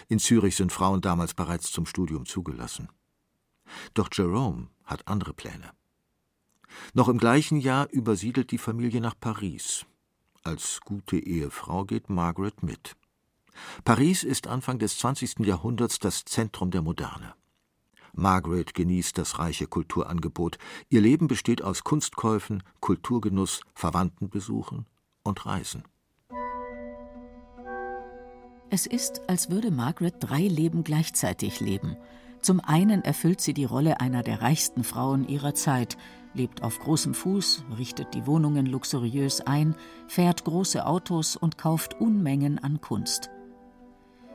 In 0.08 0.18
Zürich 0.18 0.56
sind 0.56 0.72
Frauen 0.72 1.02
damals 1.02 1.36
bereits 1.36 1.72
zum 1.72 1.86
Studium 1.86 2.26
zugelassen. 2.26 2.90
Doch 3.94 4.10
Jerome 4.12 4.70
hat 4.86 5.08
andere 5.08 5.36
Pläne. 5.36 5.70
Noch 6.96 7.10
im 7.10 7.20
gleichen 7.20 7.60
Jahr 7.60 7.88
übersiedelt 7.92 8.50
die 8.50 8.58
Familie 8.58 9.02
nach 9.02 9.14
Paris. 9.20 9.86
Als 10.42 10.80
gute 10.84 11.20
Ehefrau 11.20 11.86
geht 11.86 12.10
Margaret 12.10 12.64
mit. 12.64 12.96
Paris 13.86 14.24
ist 14.24 14.48
Anfang 14.48 14.80
des 14.80 14.98
20. 14.98 15.42
Jahrhunderts 15.42 16.00
das 16.00 16.26
Zentrum 16.26 16.72
der 16.72 16.82
Moderne. 16.82 17.36
Margaret 18.14 18.74
genießt 18.74 19.18
das 19.18 19.40
reiche 19.40 19.68
Kulturangebot. 19.68 20.58
Ihr 20.90 21.02
Leben 21.02 21.28
besteht 21.28 21.64
aus 21.64 21.84
Kunstkäufen, 21.84 22.64
Kulturgenuss, 22.80 23.62
Verwandtenbesuchen 23.74 24.86
und 25.24 25.46
Reisen. 25.46 25.84
Es 28.70 28.88
ist, 28.88 29.22
als 29.28 29.50
würde 29.50 29.72
Margaret 29.72 30.16
drei 30.20 30.48
Leben 30.48 30.84
gleichzeitig 30.84 31.60
leben. 31.60 31.98
Zum 32.42 32.60
einen 32.60 33.04
erfüllt 33.04 33.40
sie 33.40 33.54
die 33.54 33.66
Rolle 33.66 34.00
einer 34.00 34.24
der 34.24 34.42
reichsten 34.42 34.84
Frauen 34.84 35.28
ihrer 35.28 35.54
Zeit, 35.54 35.98
lebt 36.34 36.64
auf 36.64 36.80
großem 36.80 37.14
Fuß, 37.14 37.66
richtet 37.78 38.14
die 38.14 38.26
Wohnungen 38.26 38.66
luxuriös 38.66 39.42
ein, 39.42 39.76
fährt 40.08 40.44
große 40.44 40.86
Autos 40.86 41.36
und 41.36 41.58
kauft 41.58 42.00
Unmengen 42.00 42.60
an 42.60 42.82
Kunst. 42.82 43.30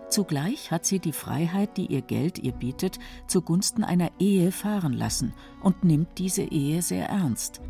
Zugleich 0.08 0.70
hat 0.70 0.86
sie 0.86 1.00
die 1.00 1.12
Freiheit, 1.12 1.76
die 1.76 1.86
ihr 1.86 2.00
Geld 2.00 2.38
ihr 2.38 2.52
bietet, 2.52 2.98
zugunsten 3.26 3.84
einer 3.84 4.10
Ehe 4.18 4.52
fahren 4.52 4.94
lassen 4.94 5.34
und 5.62 5.84
nimmt 5.84 6.18
diese 6.18 6.42
Ehe 6.42 6.80
sehr 6.80 7.08
ernst. 7.08 7.60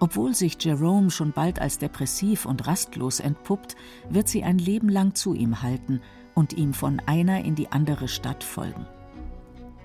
Obwohl 0.00 0.34
sich 0.34 0.56
Jerome 0.62 1.10
schon 1.10 1.32
bald 1.32 1.58
als 1.60 1.78
depressiv 1.78 2.46
und 2.46 2.66
rastlos 2.66 3.20
entpuppt, 3.20 3.76
wird 4.08 4.28
sie 4.28 4.42
ein 4.42 4.58
Leben 4.58 4.88
lang 4.88 5.14
zu 5.14 5.34
ihm 5.34 5.62
halten 5.62 6.00
und 6.34 6.52
ihm 6.54 6.72
von 6.74 7.00
einer 7.06 7.44
in 7.44 7.54
die 7.54 7.70
andere 7.72 8.08
Stadt 8.08 8.44
folgen. 8.44 8.86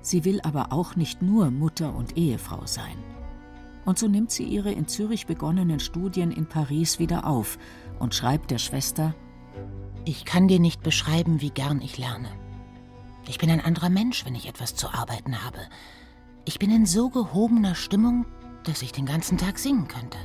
Sie 0.02 0.24
will 0.24 0.40
aber 0.42 0.72
auch 0.72 0.96
nicht 0.96 1.22
nur 1.22 1.52
Mutter 1.52 1.96
und 1.96 2.18
Ehefrau 2.18 2.66
sein. 2.66 2.98
Und 3.86 4.00
so 4.00 4.08
nimmt 4.08 4.32
sie 4.32 4.44
ihre 4.44 4.72
in 4.72 4.88
Zürich 4.88 5.26
begonnenen 5.26 5.80
Studien 5.80 6.32
in 6.32 6.48
Paris 6.48 7.00
wieder 7.00 7.28
auf 7.28 7.58
und 8.00 8.16
schreibt 8.16 8.52
der 8.52 8.58
Schwester 8.58 9.16
Ich 10.08 10.24
kann 10.24 10.48
dir 10.48 10.60
nicht 10.60 10.84
beschreiben, 10.84 11.42
wie 11.42 11.50
gern 11.50 11.82
ich 11.82 11.98
lerne. 11.98 12.30
Ich 13.28 13.40
bin 13.40 13.50
ein 13.50 13.62
anderer 13.62 13.90
Mensch, 13.90 14.24
wenn 14.24 14.36
ich 14.36 14.48
etwas 14.48 14.76
zu 14.76 14.94
arbeiten 14.94 15.44
habe. 15.44 15.58
Ich 16.46 16.60
bin 16.60 16.70
in 16.70 16.86
so 16.86 17.10
gehobener 17.10 17.74
Stimmung, 17.74 18.26
dass 18.66 18.84
ich 18.84 18.92
den 18.92 19.08
ganzen 19.08 19.40
Tag 19.40 19.58
singen 19.58 19.88
könnte. 19.88 20.20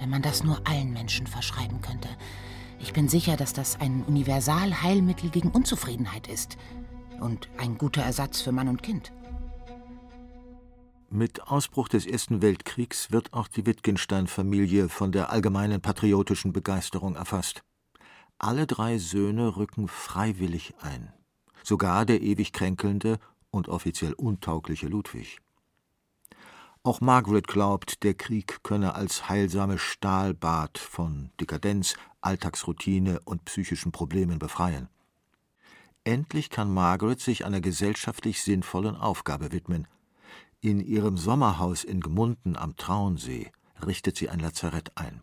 Wenn 0.00 0.10
man 0.10 0.22
das 0.22 0.42
nur 0.42 0.60
allen 0.66 0.92
Menschen 0.92 1.28
verschreiben 1.28 1.80
könnte. 1.80 2.08
Ich 2.80 2.92
bin 2.92 3.08
sicher, 3.08 3.36
dass 3.36 3.52
das 3.52 3.78
ein 3.80 4.02
Universalheilmittel 4.02 5.30
gegen 5.30 5.50
Unzufriedenheit 5.50 6.26
ist 6.26 6.56
und 7.20 7.48
ein 7.56 7.78
guter 7.78 8.02
Ersatz 8.02 8.40
für 8.40 8.50
Mann 8.50 8.68
und 8.68 8.82
Kind. 8.82 9.12
Mit 11.08 11.46
Ausbruch 11.46 11.88
des 11.88 12.04
Ersten 12.04 12.42
Weltkriegs 12.42 13.12
wird 13.12 13.32
auch 13.32 13.46
die 13.46 13.66
Wittgenstein-Familie 13.66 14.88
von 14.88 15.12
der 15.12 15.30
allgemeinen 15.30 15.80
patriotischen 15.80 16.52
Begeisterung 16.52 17.14
erfasst. 17.14 17.62
Alle 18.42 18.66
drei 18.66 18.96
Söhne 18.96 19.58
rücken 19.58 19.86
freiwillig 19.86 20.72
ein, 20.80 21.12
sogar 21.62 22.06
der 22.06 22.22
ewig 22.22 22.54
kränkelnde 22.54 23.18
und 23.50 23.68
offiziell 23.68 24.14
untaugliche 24.14 24.88
Ludwig. 24.88 25.40
Auch 26.82 27.02
Margaret 27.02 27.46
glaubt, 27.46 28.02
der 28.02 28.14
Krieg 28.14 28.62
könne 28.62 28.94
als 28.94 29.28
heilsames 29.28 29.82
Stahlbad 29.82 30.78
von 30.78 31.30
Dekadenz, 31.38 31.96
Alltagsroutine 32.22 33.20
und 33.26 33.44
psychischen 33.44 33.92
Problemen 33.92 34.38
befreien. 34.38 34.88
Endlich 36.04 36.48
kann 36.48 36.72
Margaret 36.72 37.20
sich 37.20 37.44
einer 37.44 37.60
gesellschaftlich 37.60 38.42
sinnvollen 38.42 38.96
Aufgabe 38.96 39.52
widmen. 39.52 39.86
In 40.62 40.80
ihrem 40.80 41.18
Sommerhaus 41.18 41.84
in 41.84 42.00
Gmunden 42.00 42.56
am 42.56 42.74
Traunsee 42.76 43.52
richtet 43.86 44.16
sie 44.16 44.30
ein 44.30 44.40
Lazarett 44.40 44.96
ein. 44.96 45.22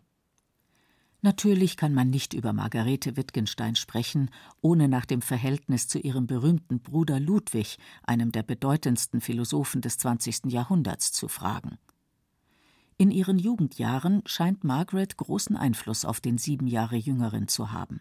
Natürlich 1.20 1.76
kann 1.76 1.94
man 1.94 2.10
nicht 2.10 2.32
über 2.32 2.52
Margarete 2.52 3.16
Wittgenstein 3.16 3.74
sprechen, 3.74 4.30
ohne 4.60 4.88
nach 4.88 5.04
dem 5.04 5.20
Verhältnis 5.20 5.88
zu 5.88 5.98
ihrem 5.98 6.28
berühmten 6.28 6.78
Bruder 6.78 7.18
Ludwig, 7.18 7.78
einem 8.04 8.30
der 8.30 8.44
bedeutendsten 8.44 9.20
Philosophen 9.20 9.80
des 9.80 9.98
20. 9.98 10.46
Jahrhunderts, 10.46 11.10
zu 11.10 11.26
fragen. 11.26 11.78
In 12.98 13.10
ihren 13.10 13.38
Jugendjahren 13.38 14.22
scheint 14.26 14.62
Margaret 14.62 15.16
großen 15.16 15.56
Einfluss 15.56 16.04
auf 16.04 16.20
den 16.20 16.38
sieben 16.38 16.68
Jahre 16.68 16.96
jüngeren 16.96 17.48
zu 17.48 17.72
haben. 17.72 18.00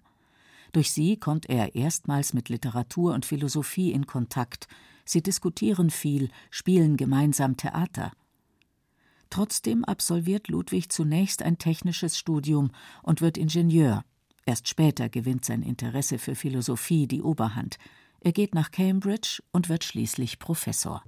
Durch 0.72 0.92
sie 0.92 1.18
kommt 1.18 1.48
er 1.50 1.76
erstmals 1.76 2.34
mit 2.34 2.50
Literatur 2.50 3.14
und 3.14 3.26
Philosophie 3.26 3.92
in 3.92 4.06
Kontakt. 4.06 4.68
Sie 5.06 5.24
diskutieren 5.24 5.90
viel, 5.90 6.30
spielen 6.52 6.98
gemeinsam 6.98 7.58
Theater. 7.58 8.12
Trotzdem 9.29 9.84
absolviert 9.86 10.48
Ludwig 10.48 10.91
zunächst 10.91 11.43
ein 11.43 11.57
technisches 11.57 12.17
Studium 12.17 12.72
und 13.03 13.22
wird 13.22 13.38
Ingenieur. 13.38 14.03
Erst 14.46 14.67
später 14.67 15.10
gewinnt 15.10 15.43
sein 15.43 15.62
Interesse 15.62 16.17
für 16.17 16.36
Philosophie 16.36 17.07
die 17.07 17.22
Oberhand. 17.22 17.77
Er 18.22 18.31
geht 18.31 18.55
nach 18.55 18.72
Cambridge 18.72 19.41
und 19.51 19.69
wird 19.69 19.84
schließlich 19.84 20.39
Professor. 20.39 21.03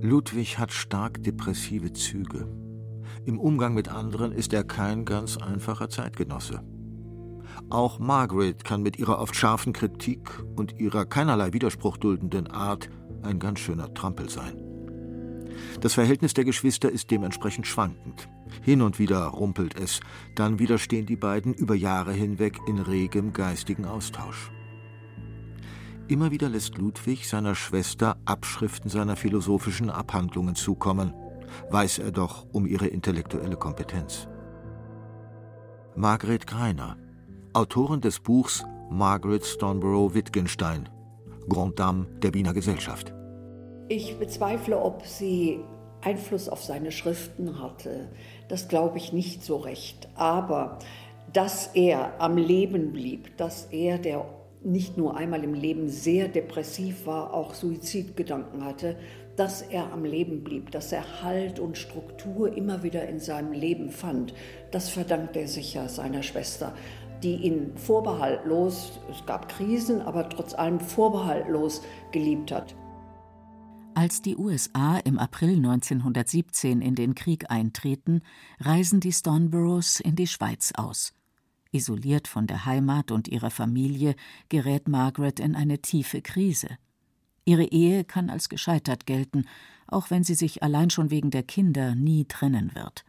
Ludwig 0.00 0.58
hat 0.58 0.72
stark 0.72 1.22
depressive 1.22 1.92
Züge. 1.92 2.48
Im 3.24 3.38
Umgang 3.38 3.74
mit 3.74 3.88
anderen 3.88 4.32
ist 4.32 4.52
er 4.52 4.64
kein 4.64 5.04
ganz 5.04 5.36
einfacher 5.36 5.88
Zeitgenosse. 5.88 6.62
Auch 7.70 7.98
Margaret 7.98 8.64
kann 8.64 8.82
mit 8.82 8.98
ihrer 8.98 9.18
oft 9.18 9.34
scharfen 9.34 9.72
Kritik 9.72 10.30
und 10.56 10.78
ihrer 10.78 11.06
keinerlei 11.06 11.52
Widerspruch 11.52 11.96
duldenden 11.96 12.46
Art 12.46 12.88
ein 13.22 13.38
ganz 13.38 13.60
schöner 13.60 13.92
Trampel 13.94 14.28
sein. 14.28 14.65
Das 15.80 15.94
Verhältnis 15.94 16.34
der 16.34 16.44
Geschwister 16.44 16.90
ist 16.90 17.10
dementsprechend 17.10 17.66
schwankend. 17.66 18.28
Hin 18.62 18.82
und 18.82 18.98
wieder 18.98 19.24
rumpelt 19.26 19.78
es, 19.78 20.00
dann 20.34 20.58
wieder 20.58 20.78
stehen 20.78 21.06
die 21.06 21.16
beiden 21.16 21.54
über 21.54 21.74
Jahre 21.74 22.12
hinweg 22.12 22.58
in 22.66 22.78
regem 22.78 23.32
geistigen 23.32 23.84
Austausch. 23.84 24.50
Immer 26.08 26.30
wieder 26.30 26.48
lässt 26.48 26.78
Ludwig 26.78 27.28
seiner 27.28 27.54
Schwester 27.54 28.16
Abschriften 28.24 28.88
seiner 28.88 29.16
philosophischen 29.16 29.90
Abhandlungen 29.90 30.54
zukommen, 30.54 31.12
weiß 31.70 31.98
er 31.98 32.12
doch 32.12 32.46
um 32.52 32.66
ihre 32.66 32.86
intellektuelle 32.86 33.56
Kompetenz. 33.56 34.28
Margret 35.96 36.46
Greiner, 36.46 36.96
Autorin 37.54 38.00
des 38.00 38.20
Buchs 38.20 38.64
Margaret 38.90 39.44
Stoneborough 39.44 40.14
Wittgenstein, 40.14 40.88
Grand 41.48 41.78
Dame 41.78 42.06
der 42.22 42.34
Wiener 42.34 42.52
Gesellschaft. 42.52 43.12
Ich 43.88 44.18
bezweifle, 44.18 44.82
ob 44.82 45.06
sie 45.06 45.60
Einfluss 46.00 46.48
auf 46.48 46.62
seine 46.62 46.90
Schriften 46.90 47.62
hatte. 47.62 48.08
Das 48.48 48.66
glaube 48.66 48.98
ich 48.98 49.12
nicht 49.12 49.44
so 49.44 49.56
recht. 49.56 50.08
Aber 50.16 50.80
dass 51.32 51.68
er 51.74 52.20
am 52.20 52.36
Leben 52.36 52.92
blieb, 52.92 53.36
dass 53.36 53.66
er, 53.66 53.98
der 53.98 54.26
nicht 54.64 54.96
nur 54.96 55.16
einmal 55.16 55.44
im 55.44 55.54
Leben 55.54 55.88
sehr 55.88 56.26
depressiv 56.26 57.06
war, 57.06 57.32
auch 57.32 57.54
Suizidgedanken 57.54 58.64
hatte, 58.64 58.96
dass 59.36 59.62
er 59.62 59.92
am 59.92 60.04
Leben 60.04 60.42
blieb, 60.42 60.72
dass 60.72 60.90
er 60.90 61.22
Halt 61.22 61.60
und 61.60 61.78
Struktur 61.78 62.56
immer 62.56 62.82
wieder 62.82 63.06
in 63.06 63.20
seinem 63.20 63.52
Leben 63.52 63.90
fand, 63.90 64.34
das 64.72 64.88
verdankt 64.88 65.36
er 65.36 65.46
sicher 65.46 65.88
seiner 65.88 66.24
Schwester, 66.24 66.72
die 67.22 67.36
ihn 67.36 67.72
vorbehaltlos, 67.76 68.98
es 69.10 69.24
gab 69.26 69.48
Krisen, 69.48 70.00
aber 70.00 70.28
trotz 70.28 70.54
allem 70.54 70.80
vorbehaltlos 70.80 71.82
geliebt 72.10 72.50
hat. 72.50 72.74
Als 73.96 74.20
die 74.20 74.36
USA 74.36 74.98
im 74.98 75.18
April 75.18 75.56
1917 75.56 76.82
in 76.82 76.94
den 76.94 77.14
Krieg 77.14 77.50
eintreten, 77.50 78.20
reisen 78.60 79.00
die 79.00 79.10
Stoneboroughs 79.10 80.00
in 80.00 80.16
die 80.16 80.26
Schweiz 80.26 80.72
aus. 80.76 81.14
Isoliert 81.72 82.28
von 82.28 82.46
der 82.46 82.66
Heimat 82.66 83.10
und 83.10 83.26
ihrer 83.26 83.50
Familie 83.50 84.14
gerät 84.50 84.86
Margaret 84.86 85.40
in 85.40 85.56
eine 85.56 85.80
tiefe 85.80 86.20
Krise. 86.20 86.68
Ihre 87.46 87.64
Ehe 87.64 88.04
kann 88.04 88.28
als 88.28 88.50
gescheitert 88.50 89.06
gelten, 89.06 89.46
auch 89.86 90.10
wenn 90.10 90.24
sie 90.24 90.34
sich 90.34 90.62
allein 90.62 90.90
schon 90.90 91.10
wegen 91.10 91.30
der 91.30 91.42
Kinder 91.42 91.94
nie 91.94 92.26
trennen 92.26 92.74
wird. 92.74 93.06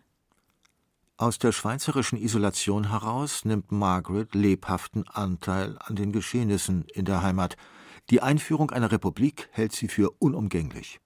Aus 1.17 1.38
der 1.38 1.51
schweizerischen 1.51 2.17
Isolation 2.17 2.91
heraus 2.91 3.44
nimmt 3.44 3.74
Margaret 3.74 4.34
lebhaften 4.34 5.06
Anteil 5.06 5.77
an 5.79 5.98
den 5.98 6.13
Geschehnissen 6.13 6.86
in 6.94 7.03
der 7.03 7.24
Heimat, 7.24 7.58
die 8.09 8.21
Einführung 8.21 8.71
einer 8.71 8.91
Republik 8.91 9.49
hält 9.51 9.73
sie 9.73 9.87
für 9.87 10.11
unumgänglich. 10.19 10.99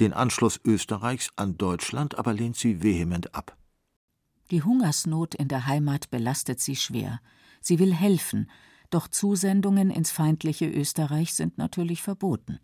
Den 0.00 0.12
Anschluss 0.12 0.60
Österreichs 0.64 1.30
an 1.36 1.56
Deutschland 1.56 2.18
aber 2.18 2.34
lehnt 2.34 2.56
sie 2.56 2.82
vehement 2.82 3.34
ab. 3.34 3.56
Die 4.50 4.62
Hungersnot 4.62 5.34
in 5.34 5.48
der 5.48 5.66
Heimat 5.66 6.10
belastet 6.10 6.60
sie 6.60 6.76
schwer. 6.76 7.20
Sie 7.60 7.78
will 7.78 7.94
helfen, 7.94 8.50
doch 8.90 9.08
Zusendungen 9.08 9.90
ins 9.90 10.10
feindliche 10.10 10.68
Österreich 10.68 11.32
sind 11.32 11.56
natürlich 11.56 12.02
verboten. 12.02 12.60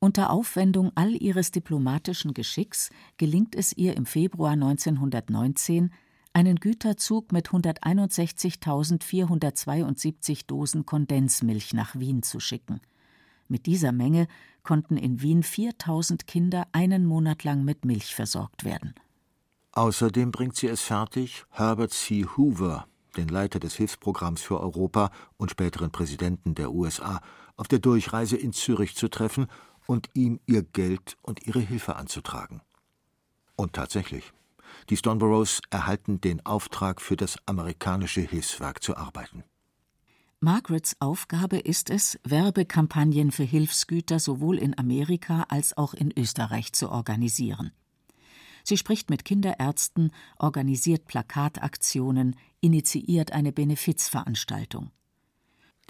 Unter 0.00 0.30
Aufwendung 0.30 0.90
all 0.96 1.14
ihres 1.14 1.52
diplomatischen 1.52 2.34
Geschicks 2.34 2.90
gelingt 3.18 3.54
es 3.54 3.72
ihr 3.72 3.96
im 3.96 4.04
Februar 4.04 4.52
1919, 4.52 5.92
einen 6.32 6.56
Güterzug 6.56 7.30
mit 7.32 7.50
161.472 7.50 10.46
Dosen 10.46 10.86
Kondensmilch 10.86 11.74
nach 11.74 11.94
Wien 11.96 12.22
zu 12.22 12.40
schicken. 12.40 12.80
Mit 13.48 13.66
dieser 13.66 13.92
Menge 13.92 14.26
konnten 14.62 14.96
in 14.96 15.20
Wien 15.20 15.42
4000 15.42 16.26
Kinder 16.26 16.66
einen 16.72 17.04
Monat 17.04 17.44
lang 17.44 17.64
mit 17.64 17.84
Milch 17.84 18.14
versorgt 18.14 18.64
werden. 18.64 18.94
Außerdem 19.72 20.32
bringt 20.32 20.56
sie 20.56 20.68
es 20.68 20.80
fertig, 20.82 21.44
Herbert 21.50 21.92
C. 21.92 22.24
Hoover, 22.24 22.86
den 23.16 23.28
Leiter 23.28 23.58
des 23.58 23.74
Hilfsprogramms 23.74 24.42
für 24.42 24.60
Europa 24.60 25.10
und 25.36 25.50
späteren 25.50 25.90
Präsidenten 25.90 26.54
der 26.54 26.72
USA, 26.72 27.20
auf 27.56 27.68
der 27.68 27.78
Durchreise 27.78 28.36
in 28.36 28.52
Zürich 28.52 28.94
zu 28.94 29.08
treffen 29.08 29.46
und 29.86 30.08
ihm 30.14 30.40
ihr 30.46 30.62
Geld 30.62 31.16
und 31.22 31.46
ihre 31.46 31.60
Hilfe 31.60 31.96
anzutragen. 31.96 32.60
Und 33.56 33.74
tatsächlich, 33.74 34.32
die 34.90 34.96
Stoneboroughs 34.96 35.60
erhalten 35.70 36.20
den 36.20 36.44
Auftrag, 36.44 37.00
für 37.00 37.16
das 37.16 37.36
amerikanische 37.46 38.20
Hilfswerk 38.20 38.82
zu 38.82 38.96
arbeiten. 38.96 39.44
Margarets 40.40 40.96
Aufgabe 40.98 41.58
ist 41.58 41.88
es, 41.88 42.18
Werbekampagnen 42.24 43.30
für 43.30 43.44
Hilfsgüter 43.44 44.18
sowohl 44.18 44.58
in 44.58 44.76
Amerika 44.76 45.46
als 45.48 45.76
auch 45.76 45.94
in 45.94 46.12
Österreich 46.18 46.72
zu 46.72 46.90
organisieren. 46.90 47.70
Sie 48.64 48.76
spricht 48.76 49.10
mit 49.10 49.24
Kinderärzten, 49.24 50.12
organisiert 50.38 51.06
Plakataktionen, 51.06 52.36
initiiert 52.60 53.32
eine 53.32 53.52
Benefizveranstaltung. 53.52 54.90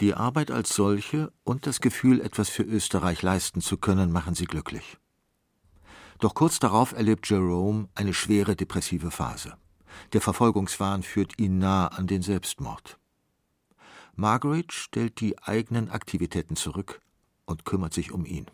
Die 0.01 0.15
Arbeit 0.15 0.51
als 0.51 0.75
solche 0.75 1.33
und 1.45 1.67
das 1.67 1.81
Gefühl, 1.81 2.21
etwas 2.21 2.49
für 2.49 2.63
Österreich 2.63 3.23
leisten 3.23 3.61
zu 3.61 3.77
können, 3.77 4.11
machen 4.11 4.35
sie 4.35 4.47
glücklich. 4.47 4.99
Doch 6.23 6.35
kurz 6.35 6.61
darauf 6.61 6.93
erlebt 6.93 7.29
Jerome 7.29 7.89
eine 7.97 8.15
schwere 8.15 8.55
depressive 8.55 9.11
Phase. 9.11 9.55
Der 10.13 10.21
Verfolgungswahn 10.21 11.03
führt 11.03 11.37
ihn 11.41 11.59
nah 11.59 11.89
an 11.89 12.07
den 12.07 12.23
Selbstmord. 12.23 12.97
Margaret 14.15 14.73
stellt 14.73 15.21
die 15.21 15.37
eigenen 15.43 15.91
Aktivitäten 15.91 16.55
zurück 16.55 17.01
und 17.45 17.65
kümmert 17.65 17.93
sich 17.93 18.13
um 18.13 18.25
ihn. 18.25 18.47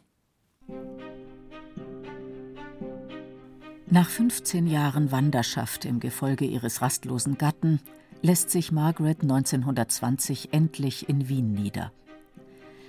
Nach 3.91 4.09
15 4.09 4.67
Jahren 4.67 5.13
Wanderschaft 5.13 5.85
im 5.85 6.01
Gefolge 6.01 6.47
ihres 6.47 6.81
rastlosen 6.81 7.37
Gatten 7.37 7.81
lässt 8.23 8.49
sich 8.49 8.73
Margaret 8.73 9.21
1920 9.21 10.55
endlich 10.55 11.11
in 11.11 11.29
Wien 11.29 11.53
nieder. 11.53 11.93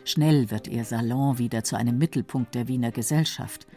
Schnell 0.05 0.49
wird 0.51 0.69
ihr 0.69 0.85
Salon 0.85 1.37
wieder 1.37 1.65
zu 1.65 1.75
einem 1.75 1.97
Mittelpunkt 1.97 2.55
der 2.55 2.69
Wiener 2.69 2.91
Gesellschaft. 2.91 3.67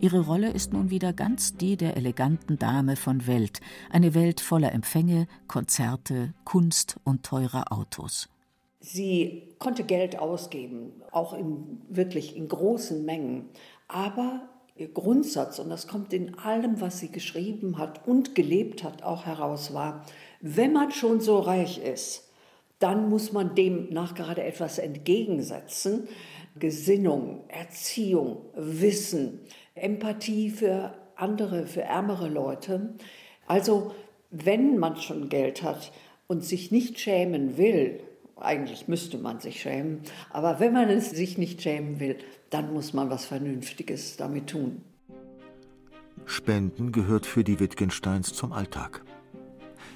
Ihre 0.00 0.20
Rolle 0.20 0.52
ist 0.52 0.72
nun 0.72 0.90
wieder 0.90 1.12
ganz 1.12 1.56
die 1.56 1.76
der 1.76 1.96
eleganten 1.96 2.56
Dame 2.56 2.94
von 2.94 3.26
Welt, 3.26 3.60
eine 3.90 4.14
Welt 4.14 4.40
voller 4.40 4.72
Empfänge, 4.72 5.26
Konzerte, 5.48 6.34
Kunst 6.44 6.98
und 7.02 7.24
teurer 7.24 7.72
Autos. 7.72 8.28
Sie 8.78 9.56
konnte 9.58 9.82
Geld 9.82 10.16
ausgeben, 10.16 11.02
auch 11.10 11.32
in, 11.32 11.82
wirklich 11.88 12.36
in 12.36 12.46
großen 12.46 13.04
Mengen. 13.04 13.48
Aber 13.88 14.48
ihr 14.76 14.86
Grundsatz, 14.92 15.58
und 15.58 15.68
das 15.68 15.88
kommt 15.88 16.12
in 16.12 16.38
allem, 16.38 16.80
was 16.80 17.00
sie 17.00 17.10
geschrieben 17.10 17.76
hat 17.76 18.06
und 18.06 18.36
gelebt 18.36 18.84
hat, 18.84 19.02
auch 19.02 19.26
heraus, 19.26 19.74
war, 19.74 20.06
wenn 20.40 20.72
man 20.72 20.92
schon 20.92 21.20
so 21.20 21.40
reich 21.40 21.78
ist, 21.78 22.28
dann 22.78 23.08
muss 23.08 23.32
man 23.32 23.56
dem 23.56 23.92
nachgerade 23.92 24.44
etwas 24.44 24.78
entgegensetzen. 24.78 26.06
Gesinnung, 26.58 27.44
Erziehung, 27.48 28.46
Wissen, 28.54 29.40
Empathie 29.82 30.50
für 30.50 30.94
andere, 31.16 31.66
für 31.66 31.82
ärmere 31.82 32.28
Leute. 32.28 32.94
Also 33.46 33.94
wenn 34.30 34.78
man 34.78 34.96
schon 34.96 35.28
Geld 35.28 35.62
hat 35.62 35.92
und 36.26 36.44
sich 36.44 36.70
nicht 36.70 36.98
schämen 37.00 37.56
will, 37.56 38.00
eigentlich 38.36 38.88
müsste 38.88 39.18
man 39.18 39.40
sich 39.40 39.60
schämen, 39.60 40.00
aber 40.30 40.60
wenn 40.60 40.72
man 40.72 40.88
es 40.88 41.10
sich 41.10 41.38
nicht 41.38 41.62
schämen 41.62 41.98
will, 41.98 42.16
dann 42.50 42.72
muss 42.72 42.92
man 42.92 43.10
was 43.10 43.26
Vernünftiges 43.26 44.16
damit 44.16 44.48
tun. 44.48 44.82
Spenden 46.24 46.92
gehört 46.92 47.26
für 47.26 47.42
die 47.42 47.58
Wittgensteins 47.58 48.32
zum 48.32 48.52
Alltag. 48.52 49.02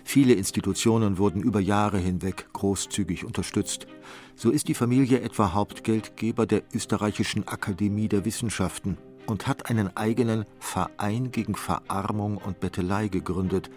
Viele 0.04 0.32
Institutionen 0.32 1.18
wurden 1.18 1.42
über 1.42 1.60
Jahre 1.60 1.98
hinweg 1.98 2.52
großzügig 2.52 3.24
unterstützt. 3.24 3.86
So 4.34 4.50
ist 4.50 4.66
die 4.68 4.74
Familie 4.74 5.20
etwa 5.20 5.52
Hauptgeldgeber 5.52 6.46
der 6.46 6.62
Österreichischen 6.74 7.46
Akademie 7.46 8.08
der 8.08 8.24
Wissenschaften 8.24 8.98
und 9.26 9.46
hat 9.46 9.70
einen 9.70 9.96
eigenen 9.96 10.44
Verein 10.58 11.30
gegen 11.30 11.54
Verarmung 11.54 12.36
und 12.38 12.60
Bettelei 12.60 13.08
gegründet, 13.08 13.70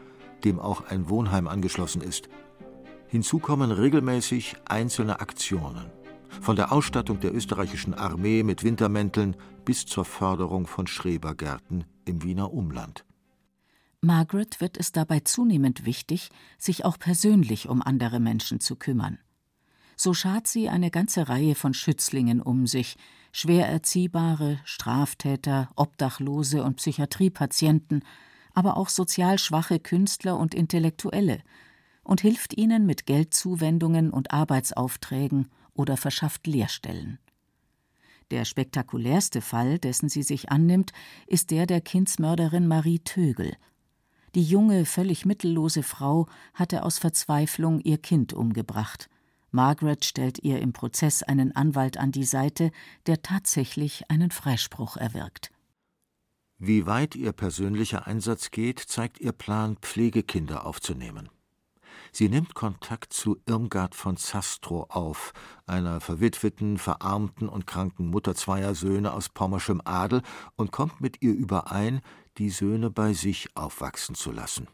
dem 0.44 0.60
auch 0.60 0.86
ein 0.88 1.10
Wohnheim 1.10 1.48
angeschlossen 1.48 2.02
ist. 2.02 2.30
Hinzu 3.08 3.40
kommen 3.40 3.72
regelmäßig 3.72 4.56
einzelne 4.66 5.20
Aktionen, 5.20 5.92
von 6.42 6.56
der 6.56 6.72
Ausstattung 6.72 7.20
der 7.20 7.34
österreichischen 7.34 7.94
Armee 7.94 8.44
mit 8.44 8.64
Wintermänteln 8.64 9.36
bis 9.64 9.86
zur 9.86 10.06
Förderung 10.06 10.68
von 10.68 10.88
Schrebergärten 10.88 11.86
im 12.06 12.24
Wiener 12.24 12.54
Umland. 12.54 13.06
Margaret 14.02 14.62
wird 14.62 14.78
es 14.78 14.92
dabei 14.92 15.22
zunehmend 15.22 15.86
wichtig, 15.86 16.30
sich 16.60 16.86
auch 16.86 17.00
persönlich 17.00 17.68
um 17.70 17.82
andere 17.82 18.20
Menschen 18.20 18.60
zu 18.60 18.76
kümmern. 18.76 19.18
So 19.98 20.14
schart 20.14 20.46
sie 20.48 20.70
eine 20.70 20.92
ganze 20.92 21.30
Reihe 21.30 21.56
von 21.56 21.74
Schützlingen 21.74 22.42
um 22.42 22.68
sich, 22.68 22.98
schwer 23.36 23.67
erziehbare, 23.67 24.62
Straftäter, 24.63 25.67
Obdachlose 25.76 26.63
und 26.63 26.78
Psychiatriepatienten, 26.78 28.02
aber 28.54 28.78
auch 28.78 28.88
sozial 28.88 29.39
schwache 29.39 29.78
Künstler 29.78 30.38
und 30.38 30.56
Intellektuelle, 30.56 31.39
und 32.06 32.21
hilft 32.21 32.58
ihnen 32.58 32.86
mit 32.86 33.06
Geldzuwendungen 33.06 34.10
und 34.12 34.32
Arbeitsaufträgen 34.32 35.50
oder 35.74 35.98
verschafft 35.98 36.48
Lehrstellen. 36.48 37.19
Der 38.32 38.45
spektakulärste 38.45 39.41
Fall, 39.41 39.80
dessen 39.80 40.08
sie 40.08 40.24
sich 40.24 40.50
annimmt, 40.50 40.93
ist 41.28 41.52
der 41.52 41.65
der 41.65 41.82
Kindsmörderin 41.82 42.69
Marie 42.69 43.00
Tögel. 43.00 43.58
Die 44.34 44.43
junge, 44.43 44.86
völlig 44.86 45.26
mittellose 45.26 45.84
Frau 45.84 46.28
hatte 46.54 46.84
aus 46.84 47.00
Verzweiflung 47.00 47.82
ihr 47.82 47.98
Kind 47.98 48.32
umgebracht. 48.32 49.10
Margaret 49.56 50.04
stellt 50.04 50.44
ihr 50.44 50.60
im 50.60 50.74
Prozess 50.74 51.24
einen 51.24 51.56
Anwalt 51.56 51.96
an 51.98 52.12
die 52.12 52.26
Seite, 52.26 52.72
der 53.08 53.22
tatsächlich 53.22 54.04
einen 54.10 54.30
Freispruch 54.30 54.98
erwirkt. 54.98 55.50
Wie 56.58 56.86
weit 56.86 57.15
ihr 57.15 57.32
persönlicher 57.32 58.06
Einsatz 58.06 58.52
geht, 58.52 58.80
zeigt 58.80 59.22
ihr 59.22 59.32
Plan, 59.32 59.78
Pflegekinder 59.78 60.65
aufzunehmen. 60.65 61.30
Sie 62.12 62.28
nimmt 62.28 62.54
Kontakt 62.54 63.13
zu 63.13 63.38
Irmgard 63.46 63.96
von 63.96 64.18
Zastrow 64.18 64.88
auf, 64.89 65.32
einer 65.65 66.02
verwitweten, 66.02 66.78
verarmten 66.78 67.48
und 67.48 67.65
kranken 67.65 68.08
Mutter 68.08 68.36
zweier 68.36 68.76
Söhne 68.76 69.13
aus 69.13 69.30
pommerschem 69.30 69.82
Adel, 69.86 70.22
und 70.58 70.74
kommt 70.74 71.00
mit 71.00 71.22
ihr 71.22 71.34
überein, 71.34 72.02
die 72.38 72.50
Söhne 72.50 72.89
bei 72.89 73.13
sich 73.13 73.56
aufwachsen 73.56 74.15
zu 74.15 74.34
lassen. 74.34 74.68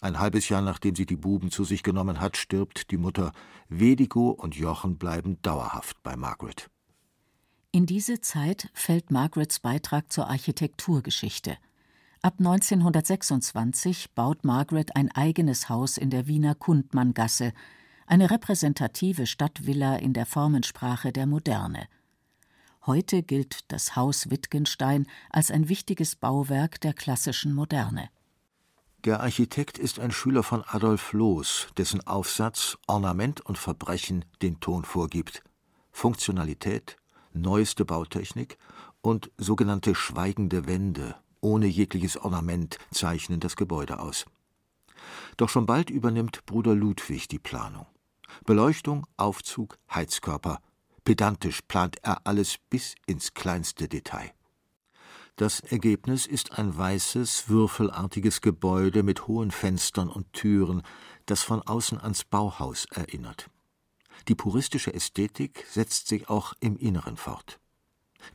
Ein 0.00 0.18
halbes 0.18 0.48
Jahr 0.48 0.62
nachdem 0.62 0.94
sie 0.94 1.06
die 1.06 1.16
Buben 1.16 1.50
zu 1.50 1.64
sich 1.64 1.82
genommen 1.82 2.20
hat, 2.20 2.36
stirbt 2.36 2.90
die 2.90 2.98
Mutter. 2.98 3.32
Wedigo 3.68 4.30
und 4.30 4.54
Jochen 4.54 4.98
bleiben 4.98 5.40
dauerhaft 5.42 6.02
bei 6.02 6.16
Margaret. 6.16 6.70
In 7.72 7.86
diese 7.86 8.20
Zeit 8.20 8.70
fällt 8.74 9.10
Margarets 9.10 9.60
Beitrag 9.60 10.12
zur 10.12 10.28
Architekturgeschichte. 10.28 11.56
Ab 12.22 12.34
1926 12.38 14.14
baut 14.14 14.44
Margaret 14.44 14.96
ein 14.96 15.10
eigenes 15.12 15.68
Haus 15.68 15.96
in 15.96 16.10
der 16.10 16.26
Wiener 16.26 16.54
Kundmanngasse, 16.54 17.52
eine 18.06 18.30
repräsentative 18.30 19.26
Stadtvilla 19.26 19.96
in 19.96 20.12
der 20.12 20.26
Formensprache 20.26 21.12
der 21.12 21.26
Moderne. 21.26 21.88
Heute 22.84 23.22
gilt 23.22 23.70
das 23.72 23.96
Haus 23.96 24.30
Wittgenstein 24.30 25.06
als 25.30 25.50
ein 25.50 25.68
wichtiges 25.68 26.16
Bauwerk 26.16 26.80
der 26.80 26.94
klassischen 26.94 27.52
Moderne. 27.52 28.08
Der 29.06 29.20
Architekt 29.20 29.78
ist 29.78 30.00
ein 30.00 30.10
Schüler 30.10 30.42
von 30.42 30.64
Adolf 30.66 31.12
Loos, 31.12 31.68
dessen 31.76 32.04
Aufsatz 32.08 32.76
Ornament 32.88 33.40
und 33.40 33.56
Verbrechen 33.56 34.24
den 34.42 34.58
Ton 34.58 34.84
vorgibt. 34.84 35.44
Funktionalität, 35.92 36.96
neueste 37.32 37.84
Bautechnik 37.84 38.58
und 39.02 39.30
sogenannte 39.38 39.94
schweigende 39.94 40.66
Wände 40.66 41.14
ohne 41.40 41.66
jegliches 41.66 42.16
Ornament 42.16 42.78
zeichnen 42.90 43.38
das 43.38 43.54
Gebäude 43.54 44.00
aus. 44.00 44.26
Doch 45.36 45.50
schon 45.50 45.66
bald 45.66 45.88
übernimmt 45.88 46.44
Bruder 46.44 46.74
Ludwig 46.74 47.28
die 47.28 47.38
Planung. 47.38 47.86
Beleuchtung, 48.44 49.06
Aufzug, 49.16 49.78
Heizkörper. 49.94 50.58
Pedantisch 51.04 51.60
plant 51.68 51.98
er 52.02 52.26
alles 52.26 52.56
bis 52.70 52.96
ins 53.06 53.34
kleinste 53.34 53.86
Detail. 53.86 54.32
Das 55.36 55.60
Ergebnis 55.60 56.24
ist 56.24 56.58
ein 56.58 56.76
weißes, 56.76 57.50
würfelartiges 57.50 58.40
Gebäude 58.40 59.02
mit 59.02 59.26
hohen 59.26 59.50
Fenstern 59.50 60.08
und 60.08 60.32
Türen, 60.32 60.82
das 61.26 61.42
von 61.42 61.60
außen 61.60 62.00
ans 62.00 62.24
Bauhaus 62.24 62.86
erinnert. 62.86 63.50
Die 64.28 64.34
puristische 64.34 64.94
Ästhetik 64.94 65.66
setzt 65.68 66.08
sich 66.08 66.30
auch 66.30 66.54
im 66.60 66.78
Inneren 66.78 67.18
fort. 67.18 67.60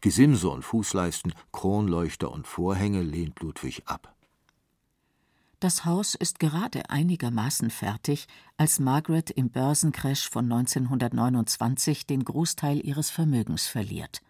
Gesimse 0.01 0.47
und 0.49 0.63
Fußleisten, 0.63 1.33
Kronleuchter 1.51 2.31
und 2.31 2.45
Vorhänge 2.45 3.01
lehnt 3.01 3.39
Ludwig 3.39 3.81
ab. 3.87 4.15
Das 5.59 5.85
Haus 5.85 6.13
ist 6.13 6.39
gerade 6.39 6.89
einigermaßen 6.91 7.71
fertig, 7.71 8.27
als 8.57 8.79
Margaret 8.79 9.31
im 9.31 9.49
Börsencrash 9.49 10.29
von 10.29 10.51
1929 10.51 12.05
den 12.05 12.23
Großteil 12.25 12.85
ihres 12.85 13.09
Vermögens 13.09 13.65
verliert. 13.67 14.21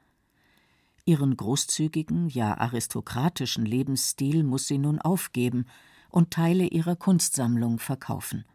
Ihren 1.05 1.35
großzügigen, 1.35 2.29
ja 2.29 2.57
aristokratischen 2.57 3.65
Lebensstil 3.65 4.43
muss 4.43 4.67
sie 4.67 4.77
nun 4.77 4.99
aufgeben 4.99 5.65
und 6.09 6.31
Teile 6.31 6.67
ihrer 6.67 6.95
Kunstsammlung 6.95 7.79
verkaufen. 7.79 8.45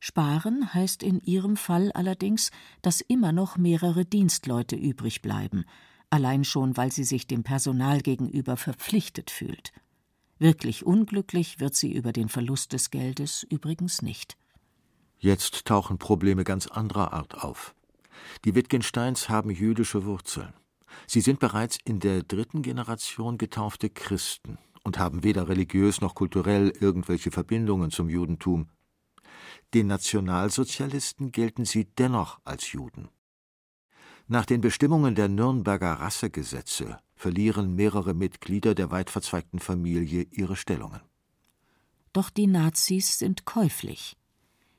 Sparen 0.00 0.72
heißt 0.74 1.02
in 1.02 1.20
ihrem 1.20 1.56
Fall 1.56 1.90
allerdings, 1.92 2.50
dass 2.82 3.00
immer 3.00 3.32
noch 3.32 3.56
mehrere 3.56 4.04
Dienstleute 4.04 4.76
übrig 4.76 5.22
bleiben, 5.22 5.64
allein 6.10 6.44
schon, 6.44 6.76
weil 6.76 6.92
sie 6.92 7.04
sich 7.04 7.26
dem 7.26 7.42
Personal 7.42 8.00
gegenüber 8.00 8.56
verpflichtet 8.56 9.30
fühlt. 9.30 9.72
Wirklich 10.38 10.86
unglücklich 10.86 11.58
wird 11.58 11.74
sie 11.74 11.92
über 11.92 12.12
den 12.12 12.28
Verlust 12.28 12.72
des 12.72 12.90
Geldes 12.90 13.42
übrigens 13.42 14.02
nicht. 14.02 14.36
Jetzt 15.18 15.64
tauchen 15.64 15.98
Probleme 15.98 16.44
ganz 16.44 16.68
anderer 16.68 17.12
Art 17.12 17.42
auf. 17.42 17.74
Die 18.44 18.54
Wittgensteins 18.54 19.28
haben 19.28 19.50
jüdische 19.50 20.04
Wurzeln. 20.04 20.52
Sie 21.06 21.20
sind 21.20 21.40
bereits 21.40 21.78
in 21.84 22.00
der 22.00 22.22
dritten 22.22 22.62
Generation 22.62 23.38
getaufte 23.38 23.90
Christen 23.90 24.58
und 24.82 24.98
haben 24.98 25.24
weder 25.24 25.48
religiös 25.48 26.00
noch 26.00 26.14
kulturell 26.14 26.72
irgendwelche 26.80 27.30
Verbindungen 27.30 27.90
zum 27.90 28.08
Judentum. 28.08 28.68
Den 29.74 29.86
Nationalsozialisten 29.86 31.32
gelten 31.32 31.64
sie 31.64 31.84
dennoch 31.84 32.40
als 32.44 32.72
Juden. 32.72 33.08
Nach 34.26 34.44
den 34.44 34.60
Bestimmungen 34.60 35.14
der 35.14 35.28
Nürnberger 35.28 35.94
Rassegesetze 35.94 36.98
verlieren 37.16 37.74
mehrere 37.74 38.12
Mitglieder 38.12 38.74
der 38.74 38.90
weit 38.90 39.08
verzweigten 39.08 39.58
Familie 39.58 40.26
ihre 40.30 40.54
Stellungen. 40.54 41.00
Doch 42.12 42.28
die 42.28 42.46
Nazis 42.46 43.18
sind 43.18 43.46
käuflich. 43.46 44.17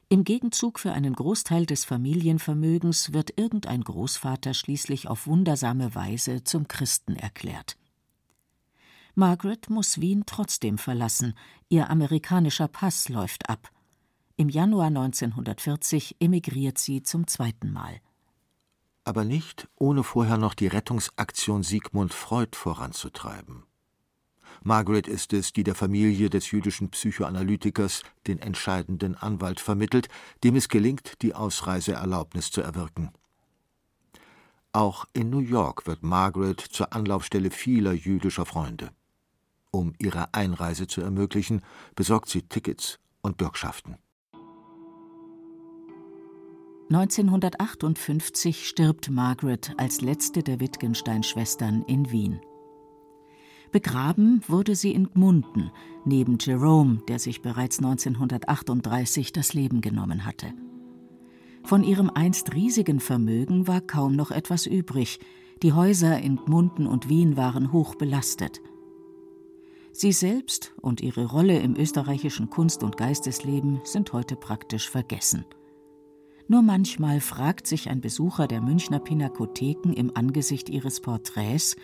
Im 0.09 0.23
Gegenzug 0.23 0.79
für 0.79 0.91
einen 0.91 1.13
Großteil 1.13 1.65
des 1.65 1.85
Familienvermögens 1.85 3.13
wird 3.13 3.37
irgendein 3.37 3.83
Großvater 3.83 4.53
schließlich 4.53 5.07
auf 5.07 5.27
wundersame 5.27 5.93
Weise 5.93 6.43
zum 6.43 6.67
Christen 6.67 7.15
erklärt. 7.15 7.77
Margaret 9.15 9.69
muss 9.69 10.01
Wien 10.01 10.23
trotzdem 10.25 10.77
verlassen, 10.77 11.35
ihr 11.67 11.89
amerikanischer 11.89 12.67
Pass 12.67 13.09
läuft 13.09 13.49
ab. 13.49 13.69
Im 14.35 14.49
Januar 14.49 14.87
1940 14.87 16.15
emigriert 16.19 16.77
sie 16.77 17.03
zum 17.03 17.27
zweiten 17.27 17.71
Mal 17.71 18.01
aber 19.09 19.25
nicht 19.25 19.67
ohne 19.75 20.03
vorher 20.03 20.37
noch 20.37 20.53
die 20.53 20.67
Rettungsaktion 20.67 21.63
Sigmund 21.63 22.13
Freud 22.13 22.55
voranzutreiben. 22.55 23.63
Margaret 24.63 25.07
ist 25.07 25.33
es, 25.33 25.53
die 25.53 25.63
der 25.63 25.75
Familie 25.75 26.29
des 26.29 26.51
jüdischen 26.51 26.89
Psychoanalytikers 26.89 28.03
den 28.27 28.39
entscheidenden 28.39 29.15
Anwalt 29.15 29.59
vermittelt, 29.59 30.07
dem 30.43 30.55
es 30.55 30.69
gelingt, 30.69 31.21
die 31.21 31.33
Ausreiseerlaubnis 31.33 32.51
zu 32.51 32.61
erwirken. 32.61 33.11
Auch 34.71 35.05
in 35.13 35.29
New 35.29 35.39
York 35.39 35.87
wird 35.87 36.03
Margaret 36.03 36.59
zur 36.59 36.93
Anlaufstelle 36.93 37.49
vieler 37.49 37.93
jüdischer 37.93 38.45
Freunde. 38.45 38.91
Um 39.71 39.93
ihre 39.99 40.33
Einreise 40.33 40.87
zu 40.87 41.01
ermöglichen, 41.01 41.61
besorgt 41.95 42.29
sie 42.29 42.43
Tickets 42.43 42.99
und 43.21 43.37
Bürgschaften. 43.37 43.97
1958 46.91 48.67
stirbt 48.67 49.11
Margaret 49.11 49.73
als 49.77 50.01
letzte 50.01 50.41
der 50.41 50.59
Wittgenstein-Schwestern 50.59 51.83
in 51.83 52.09
Wien. 52.09 52.39
Begraben 53.71 54.41
wurde 54.47 54.75
sie 54.75 54.91
in 54.91 55.11
Gmunden, 55.11 55.71
neben 56.05 56.37
Jerome, 56.39 56.99
der 57.07 57.19
sich 57.19 57.41
bereits 57.41 57.77
1938 57.79 59.31
das 59.31 59.53
Leben 59.53 59.81
genommen 59.81 60.25
hatte. 60.25 60.53
Von 61.63 61.83
ihrem 61.83 62.09
einst 62.09 62.53
riesigen 62.53 62.99
Vermögen 62.99 63.67
war 63.67 63.81
kaum 63.81 64.15
noch 64.15 64.31
etwas 64.31 64.65
übrig. 64.65 65.19
Die 65.61 65.73
Häuser 65.73 66.19
in 66.19 66.37
Gmunden 66.37 66.87
und 66.87 67.09
Wien 67.09 67.37
waren 67.37 67.71
hoch 67.71 67.95
belastet. 67.95 68.61
Sie 69.91 70.13
selbst 70.13 70.73
und 70.81 71.01
ihre 71.01 71.25
Rolle 71.25 71.59
im 71.59 71.75
österreichischen 71.75 72.49
Kunst- 72.49 72.83
und 72.83 72.97
Geistesleben 72.97 73.81
sind 73.83 74.13
heute 74.13 74.35
praktisch 74.35 74.89
vergessen. 74.89 75.45
Nur 76.47 76.61
manchmal 76.61 77.19
fragt 77.19 77.67
sich 77.67 77.89
ein 77.89 78.01
Besucher 78.01 78.47
der 78.47 78.61
Münchner 78.61 78.99
Pinakotheken 78.99 79.93
im 79.93 80.15
Angesicht 80.15 80.69
ihres 80.69 81.01
Porträts, 81.01 81.75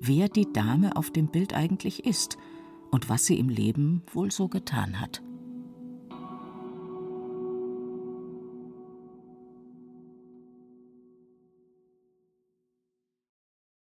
wer 0.00 0.28
die 0.28 0.52
Dame 0.52 0.96
auf 0.96 1.10
dem 1.10 1.28
Bild 1.28 1.54
eigentlich 1.54 2.04
ist 2.04 2.36
und 2.90 3.08
was 3.08 3.26
sie 3.26 3.38
im 3.38 3.48
Leben 3.48 4.02
wohl 4.12 4.30
so 4.30 4.48
getan 4.48 5.00
hat. 5.00 5.22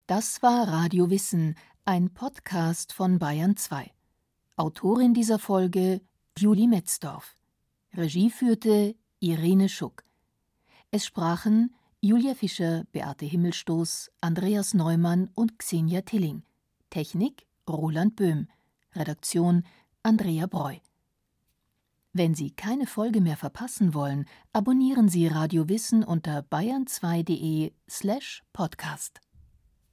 Das 0.08 0.42
war 0.42 0.70
Radio 0.70 1.10
Wissen, 1.10 1.56
ein 1.84 2.14
Podcast 2.14 2.94
von 2.94 3.20
Bayern 3.20 3.58
2. 3.58 3.92
Autorin 4.56 5.14
dieser 5.14 5.38
Folge 5.38 6.02
Julie 6.38 6.68
Metzdorf. 6.68 7.36
Regie 7.94 8.32
führte 8.32 8.96
Irene 9.20 9.68
Schuck. 9.68 10.04
Es 10.92 11.06
sprachen 11.06 11.76
Julia 12.00 12.36
Fischer, 12.36 12.84
Beate 12.92 13.26
Himmelstoß, 13.26 14.12
Andreas 14.22 14.76
Neumann 14.76 15.32
und 15.34 15.58
Xenia 15.58 16.02
Tilling. 16.02 16.44
Technik 16.92 17.48
Roland 17.68 18.16
Böhm. 18.16 18.48
Redaktion 18.96 19.64
Andrea 20.04 20.46
Breu. 20.46 20.76
Wenn 22.14 22.36
Sie 22.36 22.52
keine 22.52 22.86
Folge 22.86 23.20
mehr 23.20 23.36
verpassen 23.36 23.96
wollen, 23.96 24.26
abonnieren 24.54 25.10
Sie 25.10 25.26
Radio 25.26 25.70
Wissen 25.70 26.04
unter 26.04 26.42
bayern2.de 26.42 27.74
slash 27.90 28.44
podcast. 28.54 29.20